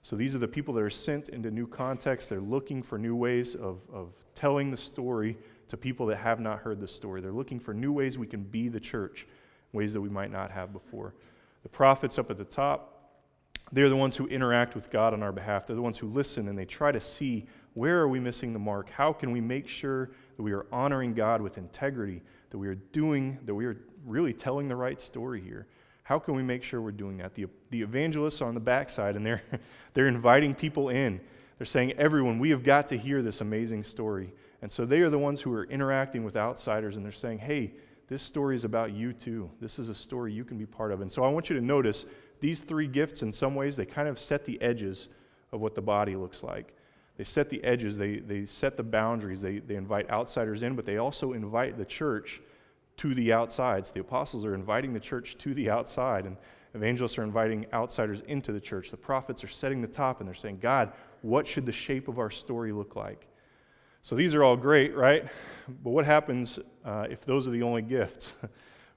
So 0.04 0.18
these 0.18 0.36
are 0.36 0.40
the 0.40 0.48
people 0.48 0.74
that 0.74 0.84
are 0.84 0.90
sent 0.90 1.30
into 1.30 1.50
new 1.50 1.66
contexts. 1.66 2.30
They're 2.30 2.42
looking 2.42 2.84
for 2.84 2.98
new 2.98 3.16
ways 3.16 3.56
of, 3.56 3.80
of 3.92 4.10
telling 4.36 4.70
the 4.70 4.78
story 4.78 5.38
to 5.70 5.78
people 5.78 6.06
that 6.08 6.18
have 6.18 6.42
not 6.42 6.60
heard 6.60 6.82
the 6.82 6.88
story. 6.88 7.22
They're 7.22 7.32
looking 7.32 7.60
for 7.60 7.74
new 7.74 7.94
ways 7.94 8.18
we 8.18 8.28
can 8.28 8.44
be 8.44 8.68
the 8.68 8.82
church, 8.82 9.26
ways 9.72 9.94
that 9.94 10.02
we 10.02 10.10
might 10.10 10.30
not 10.30 10.52
have 10.52 10.74
before. 10.74 11.14
The 11.64 11.70
prophets 11.70 12.20
up 12.20 12.30
at 12.30 12.38
the 12.38 12.44
top, 12.44 12.93
they're 13.72 13.90
the 13.90 13.96
ones 13.96 14.16
who 14.16 14.28
interact 14.28 14.76
with 14.76 14.92
God 14.92 15.14
on 15.14 15.24
our 15.24 15.32
behalf. 15.32 15.66
They're 15.66 15.76
the 15.76 15.82
ones 15.82 15.98
who 15.98 16.08
listen 16.08 16.48
and 16.48 16.58
they 16.58 16.66
try 16.66 16.92
to 16.92 17.00
see 17.00 17.48
where 17.74 18.00
are 18.00 18.08
we 18.08 18.20
missing 18.20 18.54
the 18.54 18.60
mark? 18.60 18.90
How 18.90 19.14
can 19.14 19.32
we 19.32 19.42
make 19.42 19.68
sure 19.68 20.12
that 20.38 20.44
we 20.44 20.52
are 20.52 20.66
honoring 20.72 21.14
God 21.14 21.42
with 21.42 21.58
integrity, 21.58 22.22
that 22.52 22.58
we 22.58 22.68
are 22.68 22.76
doing, 22.76 23.40
that 23.46 23.56
we 23.56 23.66
are 23.66 23.78
really 24.06 24.34
telling 24.34 24.68
the 24.68 24.76
right 24.76 25.02
story 25.02 25.42
here? 25.42 25.66
How 26.04 26.20
can 26.20 26.36
we 26.36 26.44
make 26.44 26.64
sure 26.64 26.82
we're 26.82 26.92
doing 26.92 27.18
that? 27.18 27.34
The, 27.34 27.48
the 27.72 27.82
evangelists 27.82 28.42
are 28.42 28.48
on 28.48 28.54
the 28.54 28.60
backside, 28.60 29.16
and 29.16 29.26
they're, 29.26 29.42
they're 29.94 30.08
inviting 30.08 30.54
people 30.54 30.90
in. 30.90 31.20
They're 31.58 31.66
saying, 31.66 31.94
Everyone, 31.94 32.40
we 32.40 32.50
have 32.52 32.64
got 32.64 32.90
to 32.90 32.98
hear 32.98 33.22
this 33.22 33.42
amazing 33.42 33.84
story. 33.84 34.34
And 34.62 34.72
so 34.72 34.86
they 34.86 35.02
are 35.02 35.10
the 35.10 35.20
ones 35.20 35.42
who 35.42 35.54
are 35.54 35.66
interacting 35.66 36.24
with 36.24 36.36
outsiders, 36.36 36.96
and 36.96 37.06
they're 37.06 37.12
saying, 37.12 37.40
Hey, 37.40 37.74
this 38.08 38.22
story 38.22 38.56
is 38.56 38.66
about 38.66 38.92
you 38.92 39.14
too. 39.14 39.50
This 39.60 39.80
is 39.80 39.90
a 39.90 39.96
story 39.96 40.34
you 40.34 40.44
can 40.44 40.58
be 40.58 40.66
part 40.66 40.92
of. 40.92 41.02
And 41.02 41.12
so 41.12 41.24
I 41.24 41.30
want 41.30 41.50
you 41.50 41.56
to 41.56 41.66
notice 41.66 42.06
these 42.44 42.60
three 42.60 42.88
gifts, 42.88 43.24
in 43.24 43.32
some 43.32 43.56
ways, 43.56 43.78
they 43.78 43.86
kind 43.86 44.10
of 44.10 44.20
set 44.20 44.44
the 44.44 44.62
edges 44.62 45.08
of 45.54 45.62
what 45.62 45.76
the 45.76 45.82
body 45.82 46.18
looks 46.18 46.44
like. 46.44 46.76
They 47.16 47.24
set 47.24 47.48
the 47.48 47.64
edges, 47.64 47.98
they, 47.98 48.18
they 48.18 48.46
set 48.46 48.76
the 48.76 48.84
boundaries, 48.84 49.40
they, 49.40 49.60
they 49.60 49.78
invite 49.78 50.10
outsiders 50.10 50.62
in, 50.62 50.76
but 50.76 50.86
they 50.86 50.98
also 50.98 51.32
invite 51.32 51.78
the 51.78 51.86
church 51.86 52.42
to 52.98 53.16
the 53.16 53.32
outsides. 53.32 53.92
The 53.92 54.02
apostles 54.02 54.44
are 54.44 54.56
inviting 54.56 54.92
the 54.92 55.00
church 55.00 55.38
to 55.38 55.54
the 55.54 55.70
outside, 55.70 56.26
and 56.26 56.36
evangelists 56.74 57.18
are 57.18 57.24
inviting 57.24 57.66
outsiders 57.72 58.20
into 58.28 58.52
the 58.52 58.60
church. 58.60 58.92
The 58.92 58.98
prophets 58.98 59.42
are 59.46 59.48
setting 59.48 59.82
the 59.82 59.88
top, 59.88 60.20
and 60.20 60.28
they're 60.28 60.34
saying, 60.34 60.60
God, 60.62 60.92
what 61.22 61.48
should 61.48 61.66
the 61.66 61.72
shape 61.72 62.10
of 62.10 62.20
our 62.20 62.30
story 62.30 62.74
look 62.74 62.98
like? 62.98 63.26
So 64.02 64.18
these 64.18 64.36
are 64.36 64.44
all 64.44 64.58
great, 64.58 64.94
right? 64.98 65.30
But 65.82 65.92
what 65.92 66.04
happens 66.04 66.60
uh, 66.84 67.08
if 67.10 67.22
those 67.22 67.48
are 67.48 67.52
the 67.52 67.64
only 67.64 67.84
gifts? 67.84 68.34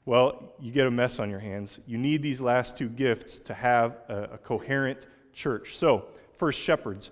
Well, 0.06 0.54
you 0.60 0.70
get 0.70 0.86
a 0.86 0.90
mess 0.90 1.18
on 1.18 1.30
your 1.30 1.40
hands. 1.40 1.80
You 1.84 1.98
need 1.98 2.22
these 2.22 2.40
last 2.40 2.78
two 2.78 2.88
gifts 2.88 3.40
to 3.40 3.54
have 3.54 3.98
a, 4.08 4.22
a 4.34 4.38
coherent 4.38 5.08
church. 5.32 5.76
So, 5.76 6.06
first, 6.36 6.60
shepherds. 6.60 7.10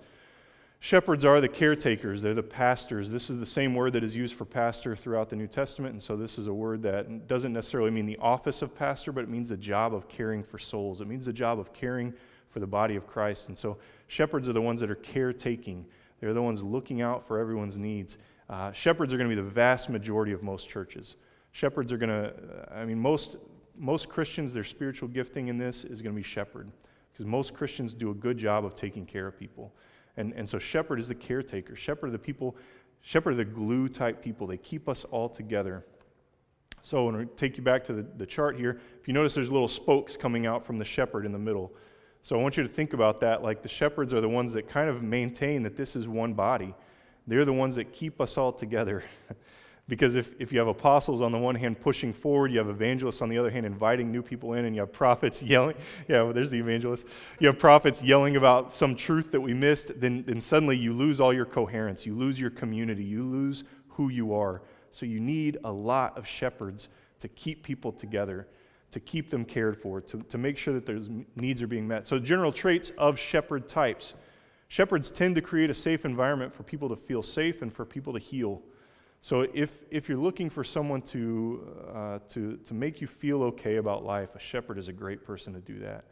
Shepherds 0.79 1.25
are 1.25 1.41
the 1.41 1.49
caretakers, 1.49 2.21
they're 2.21 2.33
the 2.33 2.43
pastors. 2.43 3.09
This 3.09 3.29
is 3.29 3.39
the 3.39 3.45
same 3.45 3.73
word 3.73 3.93
that 3.93 4.03
is 4.03 4.15
used 4.15 4.35
for 4.35 4.45
pastor 4.45 4.95
throughout 4.95 5.29
the 5.29 5.35
New 5.35 5.47
Testament, 5.47 5.93
and 5.93 6.01
so 6.01 6.15
this 6.15 6.37
is 6.37 6.45
a 6.45 6.53
word 6.53 6.83
that 6.83 7.27
doesn't 7.27 7.51
necessarily 7.51 7.89
mean 7.89 8.05
the 8.05 8.17
office 8.17 8.61
of 8.61 8.75
pastor, 8.75 9.11
but 9.11 9.23
it 9.23 9.29
means 9.29 9.49
the 9.49 9.57
job 9.57 9.95
of 9.95 10.07
caring 10.07 10.43
for 10.43 10.59
souls. 10.59 11.01
It 11.01 11.07
means 11.07 11.25
the 11.25 11.33
job 11.33 11.59
of 11.59 11.73
caring 11.73 12.13
for 12.49 12.59
the 12.59 12.67
body 12.67 12.95
of 12.95 13.07
Christ. 13.07 13.47
And 13.47 13.57
so 13.57 13.77
shepherds 14.07 14.47
are 14.47 14.53
the 14.53 14.61
ones 14.61 14.79
that 14.79 14.91
are 14.91 14.95
caretaking, 14.95 15.85
they're 16.19 16.33
the 16.33 16.41
ones 16.41 16.63
looking 16.63 17.01
out 17.01 17.25
for 17.25 17.39
everyone's 17.39 17.77
needs. 17.77 18.19
Uh, 18.47 18.71
shepherds 18.71 19.11
are 19.11 19.17
going 19.17 19.29
to 19.29 19.35
be 19.35 19.41
the 19.41 19.47
vast 19.47 19.89
majority 19.89 20.33
of 20.33 20.43
most 20.43 20.69
churches. 20.69 21.15
Shepherds 21.55 21.93
are 21.93 21.97
going 21.97 22.09
to, 22.09 22.33
I 22.69 22.83
mean, 22.83 22.99
most, 22.99 23.37
most 23.77 24.09
Christians, 24.09 24.51
their 24.51 24.65
spiritual 24.65 25.07
gifting 25.07 25.47
in 25.47 25.57
this 25.57 25.85
is 25.85 26.01
going 26.01 26.13
to 26.13 26.17
be 26.17 26.21
shepherd, 26.21 26.69
because 27.13 27.25
most 27.25 27.53
Christians 27.53 27.93
do 27.93 28.11
a 28.11 28.13
good 28.13 28.37
job 28.37 28.65
of 28.65 28.75
taking 28.75 29.05
care 29.05 29.25
of 29.25 29.39
people. 29.39 29.73
And, 30.17 30.33
and 30.33 30.49
so 30.49 30.59
shepherd 30.59 30.99
is 30.99 31.07
the 31.07 31.15
caretaker. 31.15 31.73
Shepherd 31.77 32.09
are 32.09 32.11
the 32.11 32.19
people, 32.19 32.57
shepherd 32.99 33.35
are 33.35 33.37
the 33.37 33.45
glue 33.45 33.87
type 33.87 34.21
people. 34.21 34.45
They 34.47 34.57
keep 34.57 34.89
us 34.89 35.05
all 35.05 35.29
together. 35.29 35.85
So 36.81 37.05
when 37.05 37.15
we 37.15 37.23
take 37.23 37.55
you 37.55 37.63
back 37.63 37.85
to 37.85 37.93
the, 37.93 38.05
the 38.17 38.25
chart 38.25 38.57
here, 38.57 38.81
if 38.99 39.07
you 39.07 39.13
notice 39.13 39.33
there's 39.33 39.49
little 39.49 39.69
spokes 39.69 40.17
coming 40.17 40.45
out 40.45 40.65
from 40.65 40.77
the 40.77 40.83
shepherd 40.83 41.25
in 41.25 41.31
the 41.31 41.39
middle. 41.39 41.71
So 42.21 42.37
I 42.37 42.43
want 42.43 42.57
you 42.57 42.63
to 42.63 42.69
think 42.69 42.91
about 42.91 43.21
that 43.21 43.43
like 43.43 43.61
the 43.61 43.69
shepherds 43.69 44.13
are 44.13 44.19
the 44.19 44.27
ones 44.27 44.51
that 44.51 44.67
kind 44.67 44.89
of 44.89 45.01
maintain 45.01 45.63
that 45.63 45.77
this 45.77 45.95
is 45.95 46.05
one 46.05 46.33
body. 46.33 46.75
They're 47.27 47.45
the 47.45 47.53
ones 47.53 47.77
that 47.77 47.93
keep 47.93 48.19
us 48.19 48.37
all 48.37 48.51
together. 48.51 49.05
Because 49.87 50.15
if, 50.15 50.33
if 50.39 50.51
you 50.51 50.57
have 50.57 50.67
apostles 50.67 51.21
on 51.21 51.31
the 51.31 51.37
one 51.37 51.53
hand 51.53 51.79
pushing 51.79 52.11
forward, 52.11 52.51
you 52.51 52.57
have 52.57 52.69
evangelists 52.69 53.21
on 53.21 53.29
the 53.29 53.37
other 53.37 53.51
hand 53.51 53.67
inviting 53.67 54.11
new 54.11 54.23
people 54.23 54.53
in, 54.53 54.65
and 54.65 54.75
you 54.75 54.81
have 54.81 54.91
prophets 54.91 55.43
yelling. 55.43 55.75
Yeah, 56.07 56.23
well, 56.23 56.33
there's 56.33 56.49
the 56.49 56.59
evangelist. 56.59 57.05
You 57.39 57.47
have 57.47 57.59
prophets 57.59 58.03
yelling 58.03 58.35
about 58.35 58.73
some 58.73 58.95
truth 58.95 59.31
that 59.31 59.41
we 59.41 59.53
missed, 59.53 59.99
then, 59.99 60.23
then 60.23 60.41
suddenly 60.41 60.75
you 60.75 60.91
lose 60.91 61.19
all 61.19 61.33
your 61.33 61.45
coherence. 61.45 62.05
You 62.05 62.15
lose 62.15 62.39
your 62.39 62.49
community. 62.49 63.03
You 63.03 63.23
lose 63.23 63.63
who 63.89 64.09
you 64.09 64.33
are. 64.33 64.63
So 64.89 65.05
you 65.05 65.19
need 65.19 65.57
a 65.63 65.71
lot 65.71 66.17
of 66.17 66.27
shepherds 66.27 66.89
to 67.19 67.27
keep 67.27 67.63
people 67.63 67.91
together, 67.91 68.47
to 68.91 68.99
keep 68.99 69.29
them 69.29 69.45
cared 69.45 69.77
for, 69.77 70.01
to, 70.01 70.19
to 70.23 70.37
make 70.37 70.57
sure 70.57 70.73
that 70.73 70.85
those 70.85 71.09
needs 71.35 71.61
are 71.61 71.67
being 71.67 71.87
met. 71.87 72.07
So, 72.07 72.17
general 72.17 72.51
traits 72.51 72.91
of 72.97 73.19
shepherd 73.19 73.67
types. 73.67 74.15
Shepherds 74.67 75.11
tend 75.11 75.35
to 75.35 75.41
create 75.41 75.69
a 75.69 75.73
safe 75.73 76.05
environment 76.05 76.53
for 76.53 76.63
people 76.63 76.89
to 76.89 76.95
feel 76.95 77.21
safe 77.21 77.61
and 77.61 77.71
for 77.71 77.85
people 77.85 78.13
to 78.13 78.19
heal. 78.19 78.61
So 79.21 79.47
if, 79.53 79.81
if 79.89 80.07
you're 80.07 80.19
looking 80.19 80.49
for 80.49 80.63
someone 80.63 81.01
to, 81.03 81.67
uh, 81.93 82.19
to, 82.29 82.57
to 82.57 82.73
make 82.73 83.01
you 83.01 83.07
feel 83.07 83.43
okay 83.43 83.77
about 83.77 84.05
life, 84.05 84.35
a 84.35 84.39
shepherd 84.39 84.77
is 84.77 84.87
a 84.87 84.93
great 84.93 85.25
person 85.25 85.53
to 85.53 85.59
do 85.59 85.79
that. 85.79 86.05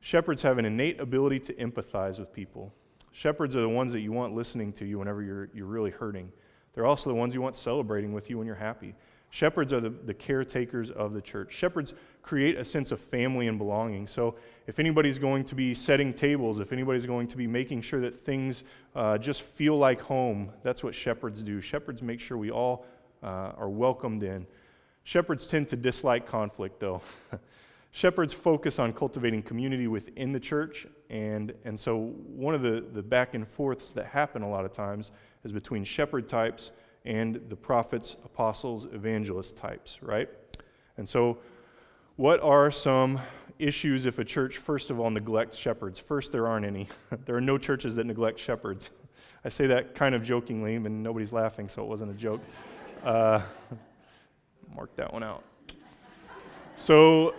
Shepherds 0.00 0.42
have 0.42 0.58
an 0.58 0.66
innate 0.66 1.00
ability 1.00 1.40
to 1.40 1.54
empathize 1.54 2.18
with 2.18 2.32
people. 2.32 2.72
Shepherds 3.12 3.56
are 3.56 3.60
the 3.60 3.68
ones 3.68 3.92
that 3.92 4.00
you 4.00 4.12
want 4.12 4.34
listening 4.34 4.72
to 4.74 4.84
you 4.84 4.98
whenever 4.98 5.22
you're, 5.22 5.48
you're 5.54 5.66
really 5.66 5.90
hurting. 5.90 6.30
They're 6.74 6.84
also 6.84 7.08
the 7.08 7.14
ones 7.14 7.34
you 7.34 7.40
want 7.40 7.56
celebrating 7.56 8.12
with 8.12 8.28
you 8.28 8.36
when 8.36 8.46
you're 8.46 8.56
happy. 8.56 8.94
Shepherds 9.30 9.72
are 9.72 9.80
the, 9.80 9.90
the 9.90 10.14
caretakers 10.14 10.90
of 10.90 11.12
the 11.12 11.22
church. 11.22 11.52
Shepherds 11.52 11.94
create 12.22 12.56
a 12.56 12.64
sense 12.64 12.92
of 12.92 13.00
family 13.00 13.48
and 13.48 13.58
belonging. 13.58 14.06
So, 14.06 14.36
if 14.66 14.78
anybody's 14.78 15.18
going 15.18 15.44
to 15.44 15.54
be 15.54 15.74
setting 15.74 16.12
tables, 16.12 16.58
if 16.58 16.72
anybody's 16.72 17.06
going 17.06 17.26
to 17.28 17.36
be 17.36 17.46
making 17.46 17.82
sure 17.82 18.00
that 18.00 18.18
things 18.18 18.64
uh, 18.94 19.18
just 19.18 19.42
feel 19.42 19.76
like 19.76 20.00
home, 20.00 20.50
that's 20.62 20.82
what 20.82 20.94
shepherds 20.94 21.42
do. 21.42 21.60
Shepherds 21.60 22.02
make 22.02 22.20
sure 22.20 22.38
we 22.38 22.50
all 22.50 22.86
uh, 23.22 23.52
are 23.56 23.68
welcomed 23.68 24.22
in. 24.22 24.46
Shepherds 25.04 25.46
tend 25.46 25.68
to 25.68 25.76
dislike 25.76 26.26
conflict, 26.26 26.80
though. 26.80 27.02
Shepherds 27.92 28.32
focus 28.32 28.78
on 28.78 28.92
cultivating 28.92 29.42
community 29.42 29.86
within 29.86 30.32
the 30.32 30.40
church, 30.40 30.86
and, 31.10 31.52
and 31.64 31.78
so 31.78 32.12
one 32.26 32.54
of 32.54 32.62
the, 32.62 32.84
the 32.92 33.02
back 33.02 33.34
and 33.34 33.46
forths 33.46 33.92
that 33.92 34.06
happen 34.06 34.42
a 34.42 34.48
lot 34.48 34.64
of 34.64 34.72
times 34.72 35.12
is 35.44 35.52
between 35.52 35.84
shepherd 35.84 36.26
types 36.26 36.72
and 37.04 37.40
the 37.48 37.54
prophets, 37.54 38.16
apostles, 38.24 38.86
evangelist 38.86 39.56
types, 39.56 40.02
right? 40.02 40.28
And 40.96 41.08
so, 41.08 41.38
what 42.16 42.40
are 42.40 42.70
some 42.70 43.20
issues 43.64 44.06
if 44.06 44.18
a 44.18 44.24
church, 44.24 44.58
first 44.58 44.90
of 44.90 45.00
all, 45.00 45.10
neglects 45.10 45.56
shepherds? 45.56 45.98
First, 45.98 46.32
there 46.32 46.46
aren't 46.46 46.66
any. 46.66 46.88
there 47.24 47.34
are 47.34 47.40
no 47.40 47.58
churches 47.58 47.96
that 47.96 48.04
neglect 48.04 48.38
shepherds. 48.38 48.90
I 49.44 49.48
say 49.48 49.66
that 49.66 49.94
kind 49.94 50.14
of 50.14 50.22
jokingly, 50.22 50.76
and 50.76 51.02
nobody's 51.02 51.32
laughing, 51.32 51.68
so 51.68 51.82
it 51.82 51.88
wasn't 51.88 52.10
a 52.10 52.14
joke. 52.14 52.40
Uh, 53.02 53.40
mark 54.74 54.94
that 54.96 55.12
one 55.12 55.22
out. 55.22 55.42
So, 56.76 57.34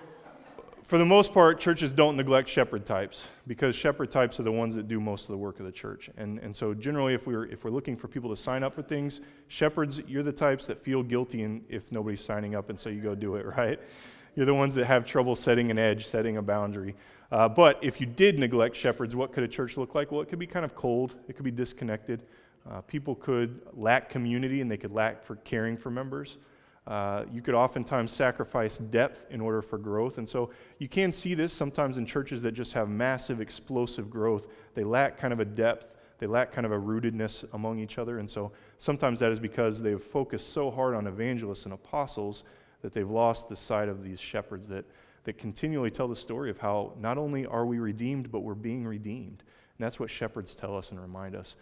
for 0.84 1.00
the 1.00 1.06
most 1.06 1.34
part, 1.34 1.60
churches 1.60 1.94
don't 1.94 2.16
neglect 2.16 2.48
shepherd 2.48 2.86
types 2.86 3.28
because 3.48 3.76
shepherd 3.76 4.12
types 4.12 4.40
are 4.40 4.44
the 4.44 4.52
ones 4.52 4.76
that 4.76 4.88
do 4.88 5.00
most 5.00 5.24
of 5.24 5.30
the 5.30 5.38
work 5.38 5.60
of 5.60 5.66
the 5.66 5.72
church. 5.72 6.12
And, 6.16 6.38
and 6.40 6.56
so, 6.56 6.74
generally, 6.74 7.16
if 7.16 7.26
we're, 7.26 7.46
if 7.46 7.64
we're 7.64 7.72
looking 7.72 7.96
for 7.96 8.08
people 8.08 8.30
to 8.30 8.36
sign 8.36 8.64
up 8.64 8.76
for 8.76 8.84
things, 8.84 9.22
shepherds, 9.48 10.00
you're 10.08 10.24
the 10.24 10.32
types 10.32 10.68
that 10.68 10.78
feel 10.78 11.02
guilty 11.02 11.62
if 11.70 11.92
nobody's 11.92 12.24
signing 12.24 12.56
up, 12.56 12.70
and 12.70 12.80
so 12.80 12.90
you 12.90 13.02
go 13.02 13.16
do 13.16 13.36
it, 13.36 13.46
right? 13.58 13.80
You're 14.36 14.46
the 14.46 14.54
ones 14.54 14.76
that 14.76 14.86
have 14.86 15.06
trouble 15.06 15.36
setting 15.36 15.72
an 15.72 15.80
edge, 15.80 16.06
setting 16.06 16.38
a 16.38 16.42
boundary. 16.42 16.96
Uh, 17.32 17.50
but 17.50 17.80
if 17.82 18.00
you 18.00 18.06
did 18.06 18.38
neglect 18.38 18.76
shepherds, 18.76 19.16
what 19.16 19.34
could 19.34 19.44
a 19.44 19.48
church 19.48 19.78
look 19.78 19.96
like? 19.96 20.12
Well, 20.12 20.22
it 20.22 20.30
could 20.30 20.40
be 20.40 20.48
kind 20.48 20.66
of 20.66 20.76
cold, 20.76 21.16
it 21.28 21.36
could 21.36 21.46
be 21.46 21.52
disconnected. 21.52 22.22
Uh, 22.70 22.82
people 22.82 23.16
could 23.16 23.62
lack 23.74 24.10
community 24.10 24.62
and 24.62 24.70
they 24.70 24.78
could 24.78 24.92
lack 24.92 25.24
for 25.24 25.36
caring 25.38 25.78
for 25.78 25.90
members. 25.90 26.38
Uh, 26.88 27.24
you 27.34 27.42
could 27.42 27.56
oftentimes 27.56 28.12
sacrifice 28.12 28.78
depth 28.78 29.26
in 29.32 29.42
order 29.42 29.62
for 29.62 29.78
growth. 29.78 30.18
And 30.20 30.28
so 30.28 30.52
you 30.78 30.88
can 30.88 31.12
see 31.12 31.34
this 31.34 31.52
sometimes 31.52 31.98
in 31.98 32.06
churches 32.06 32.42
that 32.44 32.52
just 32.52 32.74
have 32.74 32.90
massive, 32.90 33.42
explosive 33.42 34.10
growth. 34.10 34.48
They 34.74 34.84
lack 34.84 35.18
kind 35.18 35.34
of 35.34 35.40
a 35.40 35.46
depth, 35.46 35.96
they 36.20 36.28
lack 36.28 36.52
kind 36.52 36.66
of 36.66 36.72
a 36.72 36.78
rootedness 36.80 37.46
among 37.54 37.80
each 37.80 37.98
other. 37.98 38.20
And 38.20 38.30
so 38.30 38.52
sometimes 38.78 39.20
that 39.20 39.32
is 39.32 39.40
because 39.40 39.82
they've 39.82 40.02
focused 40.02 40.50
so 40.50 40.70
hard 40.70 40.94
on 40.96 41.08
evangelists 41.08 41.66
and 41.66 41.74
apostles 41.74 42.44
that 42.86 42.94
they've 42.94 43.10
lost 43.10 43.50
the 43.50 43.56
sight 43.56 43.90
of 43.90 44.04
these 44.04 44.22
shepherds 44.22 44.68
that, 44.68 44.86
that 45.24 45.40
continually 45.40 45.90
tell 45.90 46.08
the 46.08 46.16
story 46.16 46.52
of 46.52 46.60
how 46.60 46.94
not 47.00 47.18
only 47.18 47.44
are 47.48 47.66
we 47.66 47.80
redeemed, 47.80 48.32
but 48.32 48.42
we're 48.42 48.54
being 48.54 48.86
redeemed. 48.86 49.42
And 49.42 49.84
that's 49.84 50.00
what 50.00 50.08
shepherds 50.08 50.56
tell 50.56 50.78
us 50.78 50.92
and 50.92 51.02
remind 51.02 51.36
us. 51.36 51.56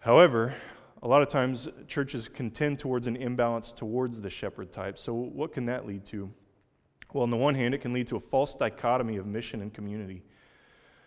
However, 0.00 0.56
a 1.04 1.06
lot 1.06 1.22
of 1.22 1.28
times 1.28 1.68
churches 1.86 2.28
can 2.28 2.50
tend 2.50 2.80
towards 2.80 3.06
an 3.06 3.14
imbalance 3.14 3.70
towards 3.70 4.20
the 4.20 4.28
shepherd 4.28 4.72
type. 4.72 4.98
So, 4.98 5.14
what 5.14 5.52
can 5.52 5.66
that 5.66 5.86
lead 5.86 6.04
to? 6.06 6.28
Well, 7.12 7.22
on 7.22 7.30
the 7.30 7.36
one 7.36 7.54
hand, 7.54 7.72
it 7.72 7.78
can 7.78 7.92
lead 7.92 8.08
to 8.08 8.16
a 8.16 8.20
false 8.20 8.56
dichotomy 8.56 9.18
of 9.18 9.26
mission 9.26 9.62
and 9.62 9.72
community. 9.72 10.24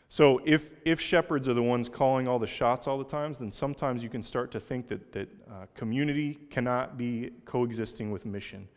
So, 0.08 0.40
if, 0.46 0.76
if 0.86 1.02
shepherds 1.02 1.50
are 1.50 1.54
the 1.54 1.62
ones 1.62 1.90
calling 1.90 2.30
all 2.30 2.40
the 2.40 2.48
shots 2.48 2.88
all 2.88 2.98
the 2.98 3.04
times, 3.04 3.40
then 3.40 3.52
sometimes 3.52 4.04
you 4.04 4.10
can 4.10 4.22
start 4.22 4.52
to 4.52 4.60
think 4.62 4.88
that, 4.88 5.12
that 5.12 5.28
uh, 5.50 5.66
community 5.76 6.36
cannot 6.50 6.98
be 6.98 7.32
coexisting 7.44 8.10
with 8.10 8.26
mission. 8.26 8.70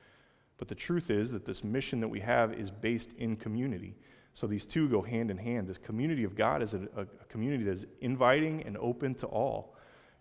But 0.57 0.69
the 0.69 0.75
truth 0.75 1.11
is 1.11 1.31
that 1.33 1.45
this 1.45 1.65
mission 1.65 2.01
that 2.01 2.09
we 2.09 2.21
have 2.21 2.53
is 2.53 2.71
based 2.71 3.13
in 3.15 3.37
community. 3.37 3.97
So 4.33 4.47
these 4.47 4.67
two 4.67 4.89
go 4.89 5.01
hand 5.01 5.31
in 5.31 5.39
hand. 5.39 5.69
This 5.69 5.79
community 5.79 6.25
of 6.25 6.35
God 6.37 6.63
is 6.63 6.75
a, 6.75 6.89
a 6.97 7.07
community 7.29 7.65
that 7.65 7.75
is 7.75 7.87
inviting 8.01 8.63
and 8.65 8.77
open 8.79 9.15
to 9.17 9.27
all. 9.27 9.77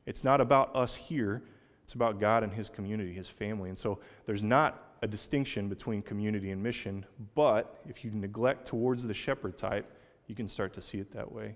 It's 0.06 0.24
not 0.24 0.42
about 0.42 0.75
us 0.75 0.96
here, 0.96 1.44
it's 1.84 1.94
about 1.94 2.20
God 2.20 2.44
and 2.44 2.54
His 2.54 2.70
community, 2.70 3.13
His 3.13 3.30
family. 3.30 3.70
And 3.70 3.78
so 3.78 4.00
there's 4.25 4.44
not 4.44 4.98
a 5.02 5.08
distinction 5.08 5.68
between 5.68 6.02
community 6.02 6.52
and 6.52 6.62
mission, 6.62 7.06
but 7.36 7.82
if 7.88 8.06
you 8.06 8.12
neglect 8.12 8.66
towards 8.66 9.06
the 9.06 9.13
shepherd 9.13 9.58
type, 9.58 9.90
you 10.28 10.36
can 10.36 10.48
start 10.48 10.74
to 10.74 10.82
see 10.82 11.00
it 11.00 11.12
that 11.12 11.30
way. 11.30 11.56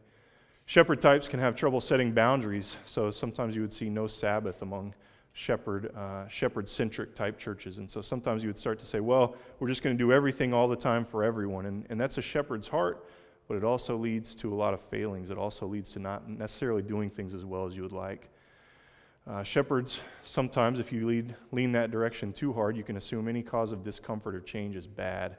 Shepherd 0.65 0.99
types 0.99 1.29
can 1.29 1.39
have 1.39 1.55
trouble 1.55 1.79
setting 1.79 2.11
boundaries, 2.11 2.75
so 2.83 3.09
sometimes 3.09 3.55
you 3.55 3.61
would 3.61 3.71
see 3.71 3.89
no 3.89 4.05
Sabbath 4.05 4.61
among 4.61 4.93
shepherd 5.37 5.95
uh, 5.95 6.27
shepherd 6.27 6.67
centric 6.67 7.13
type 7.13 7.37
churches. 7.37 7.77
And 7.77 7.89
so 7.89 8.01
sometimes 8.01 8.43
you 8.43 8.49
would 8.49 8.57
start 8.57 8.79
to 8.79 8.85
say 8.85 8.99
well 8.99 9.35
we're 9.59 9.67
just 9.67 9.83
going 9.83 9.95
to 9.95 10.03
do 10.03 10.11
everything 10.11 10.53
all 10.53 10.67
the 10.67 10.75
time 10.75 11.05
for 11.05 11.23
everyone. 11.23 11.67
And, 11.67 11.85
and 11.89 12.01
that's 12.01 12.17
a 12.17 12.21
shepherd's 12.21 12.67
heart 12.67 13.05
but 13.47 13.55
it 13.55 13.63
also 13.63 13.95
leads 13.95 14.35
to 14.35 14.53
a 14.53 14.55
lot 14.55 14.73
of 14.73 14.81
failings. 14.81 15.29
It 15.29 15.37
also 15.37 15.65
leads 15.65 15.91
to 15.93 15.99
not 15.99 16.29
necessarily 16.29 16.81
doing 16.81 17.09
things 17.09 17.33
as 17.33 17.45
well 17.45 17.65
as 17.65 17.75
you 17.75 17.83
would 17.83 17.93
like. 17.93 18.29
Uh, 19.25 19.43
shepherds, 19.43 20.01
sometimes, 20.21 20.79
if 20.79 20.91
you 20.91 21.05
lead, 21.05 21.35
lean 21.51 21.71
that 21.73 21.91
direction 21.91 22.31
too 22.31 22.53
hard, 22.53 22.77
you 22.77 22.83
can 22.83 22.97
assume 22.97 23.27
any 23.27 23.41
cause 23.41 23.71
of 23.71 23.83
discomfort 23.83 24.35
or 24.35 24.41
change 24.41 24.75
is 24.75 24.87
bad. 24.87 25.37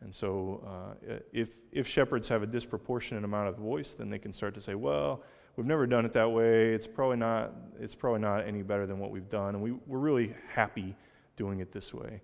And 0.00 0.14
so, 0.14 0.62
uh, 0.66 1.14
if, 1.32 1.60
if 1.72 1.88
shepherds 1.88 2.28
have 2.28 2.42
a 2.42 2.46
disproportionate 2.46 3.24
amount 3.24 3.48
of 3.48 3.56
voice, 3.56 3.92
then 3.92 4.10
they 4.10 4.18
can 4.18 4.32
start 4.32 4.54
to 4.54 4.60
say, 4.60 4.74
well, 4.74 5.22
we've 5.56 5.66
never 5.66 5.86
done 5.86 6.04
it 6.04 6.12
that 6.12 6.30
way. 6.30 6.72
It's 6.72 6.86
probably 6.86 7.16
not, 7.16 7.52
it's 7.80 7.94
probably 7.94 8.20
not 8.20 8.46
any 8.46 8.62
better 8.62 8.86
than 8.86 8.98
what 8.98 9.10
we've 9.10 9.28
done. 9.28 9.54
And 9.54 9.62
we, 9.62 9.72
we're 9.86 9.98
really 9.98 10.34
happy 10.52 10.94
doing 11.36 11.60
it 11.60 11.72
this 11.72 11.92
way. 11.92 12.20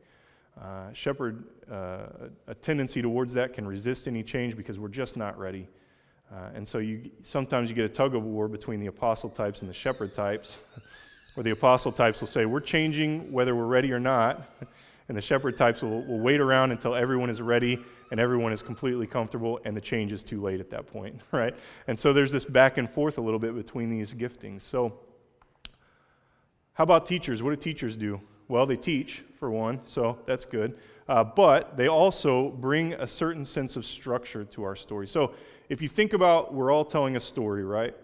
Uh, 0.61 0.93
shepherd, 0.93 1.45
uh, 1.71 2.29
a 2.49 2.55
tendency 2.55 3.01
towards 3.01 3.33
that 3.35 3.55
can 3.55 3.67
resist 3.67 4.09
any 4.09 4.23
change 4.23 4.57
because 4.57 4.79
we're 4.79 4.89
just 4.89 5.17
not 5.17 5.39
ready. 5.39 5.67
Uh, 6.33 6.51
and 6.55 6.67
so 6.67 6.79
you, 6.79 7.11
sometimes 7.23 7.71
you 7.71 7.77
get 7.77 7.85
a 7.85 7.89
tug 7.89 8.15
of 8.15 8.25
war 8.25 8.47
between 8.47 8.79
the 8.79 8.87
apostle 8.87 9.31
types 9.31 9.63
and 9.63 9.71
the 9.71 9.75
shepherd 9.75 10.15
types, 10.15 10.59
where 11.35 11.45
the 11.45 11.51
apostle 11.51 11.91
types 11.91 12.21
will 12.21 12.29
say, 12.29 12.45
We're 12.45 12.61
changing 12.61 13.33
whether 13.33 13.55
we're 13.57 13.65
ready 13.65 13.93
or 13.93 14.01
not. 14.01 14.49
And 15.11 15.17
the 15.17 15.21
shepherd 15.21 15.57
types 15.57 15.83
will, 15.83 16.05
will 16.05 16.21
wait 16.21 16.41
around 16.41 16.71
until 16.71 16.95
everyone 16.95 17.31
is 17.31 17.43
ready 17.43 17.85
and 18.13 18.21
everyone 18.21 18.53
is 18.53 18.63
completely 18.63 19.09
comfortable 19.09 19.59
and 19.65 19.77
the 19.77 19.81
change 19.81 20.13
is 20.13 20.23
too 20.23 20.41
late 20.41 20.61
at 20.61 20.71
that 20.71 20.87
point, 20.87 21.21
right? 21.33 21.53
And 21.89 21.99
so 21.99 22.13
there's 22.13 22.31
this 22.31 22.45
back 22.45 22.79
and 22.79 22.89
forth 22.89 23.19
a 23.19 23.21
little 23.21 23.41
bit 23.41 23.57
between 23.57 23.91
these 23.91 24.15
giftings. 24.15 24.61
So, 24.63 25.01
how 26.75 26.85
about 26.85 27.07
teachers? 27.07 27.43
What 27.43 27.51
do 27.51 27.57
teachers 27.57 27.97
do? 27.97 28.21
Well, 28.47 28.67
they 28.67 28.77
teach, 28.77 29.25
for 29.37 29.51
one, 29.51 29.81
so 29.83 30.17
that's 30.27 30.45
good. 30.45 30.79
Uh, 31.09 31.25
but 31.25 31.77
they 31.77 31.89
also 31.89 32.51
bring 32.51 32.93
a 32.93 33.07
certain 33.09 33.45
sense 33.45 33.75
of 33.75 33.85
structure 33.85 34.45
to 34.45 34.63
our 34.63 34.77
story. 34.77 35.09
So, 35.09 35.35
if 35.69 35.83
you 35.83 35.89
think 35.89 36.13
about, 36.13 36.55
we're 36.55 36.71
all 36.71 36.85
telling 36.85 37.17
a 37.17 37.21
story, 37.21 37.65
right? 37.65 37.97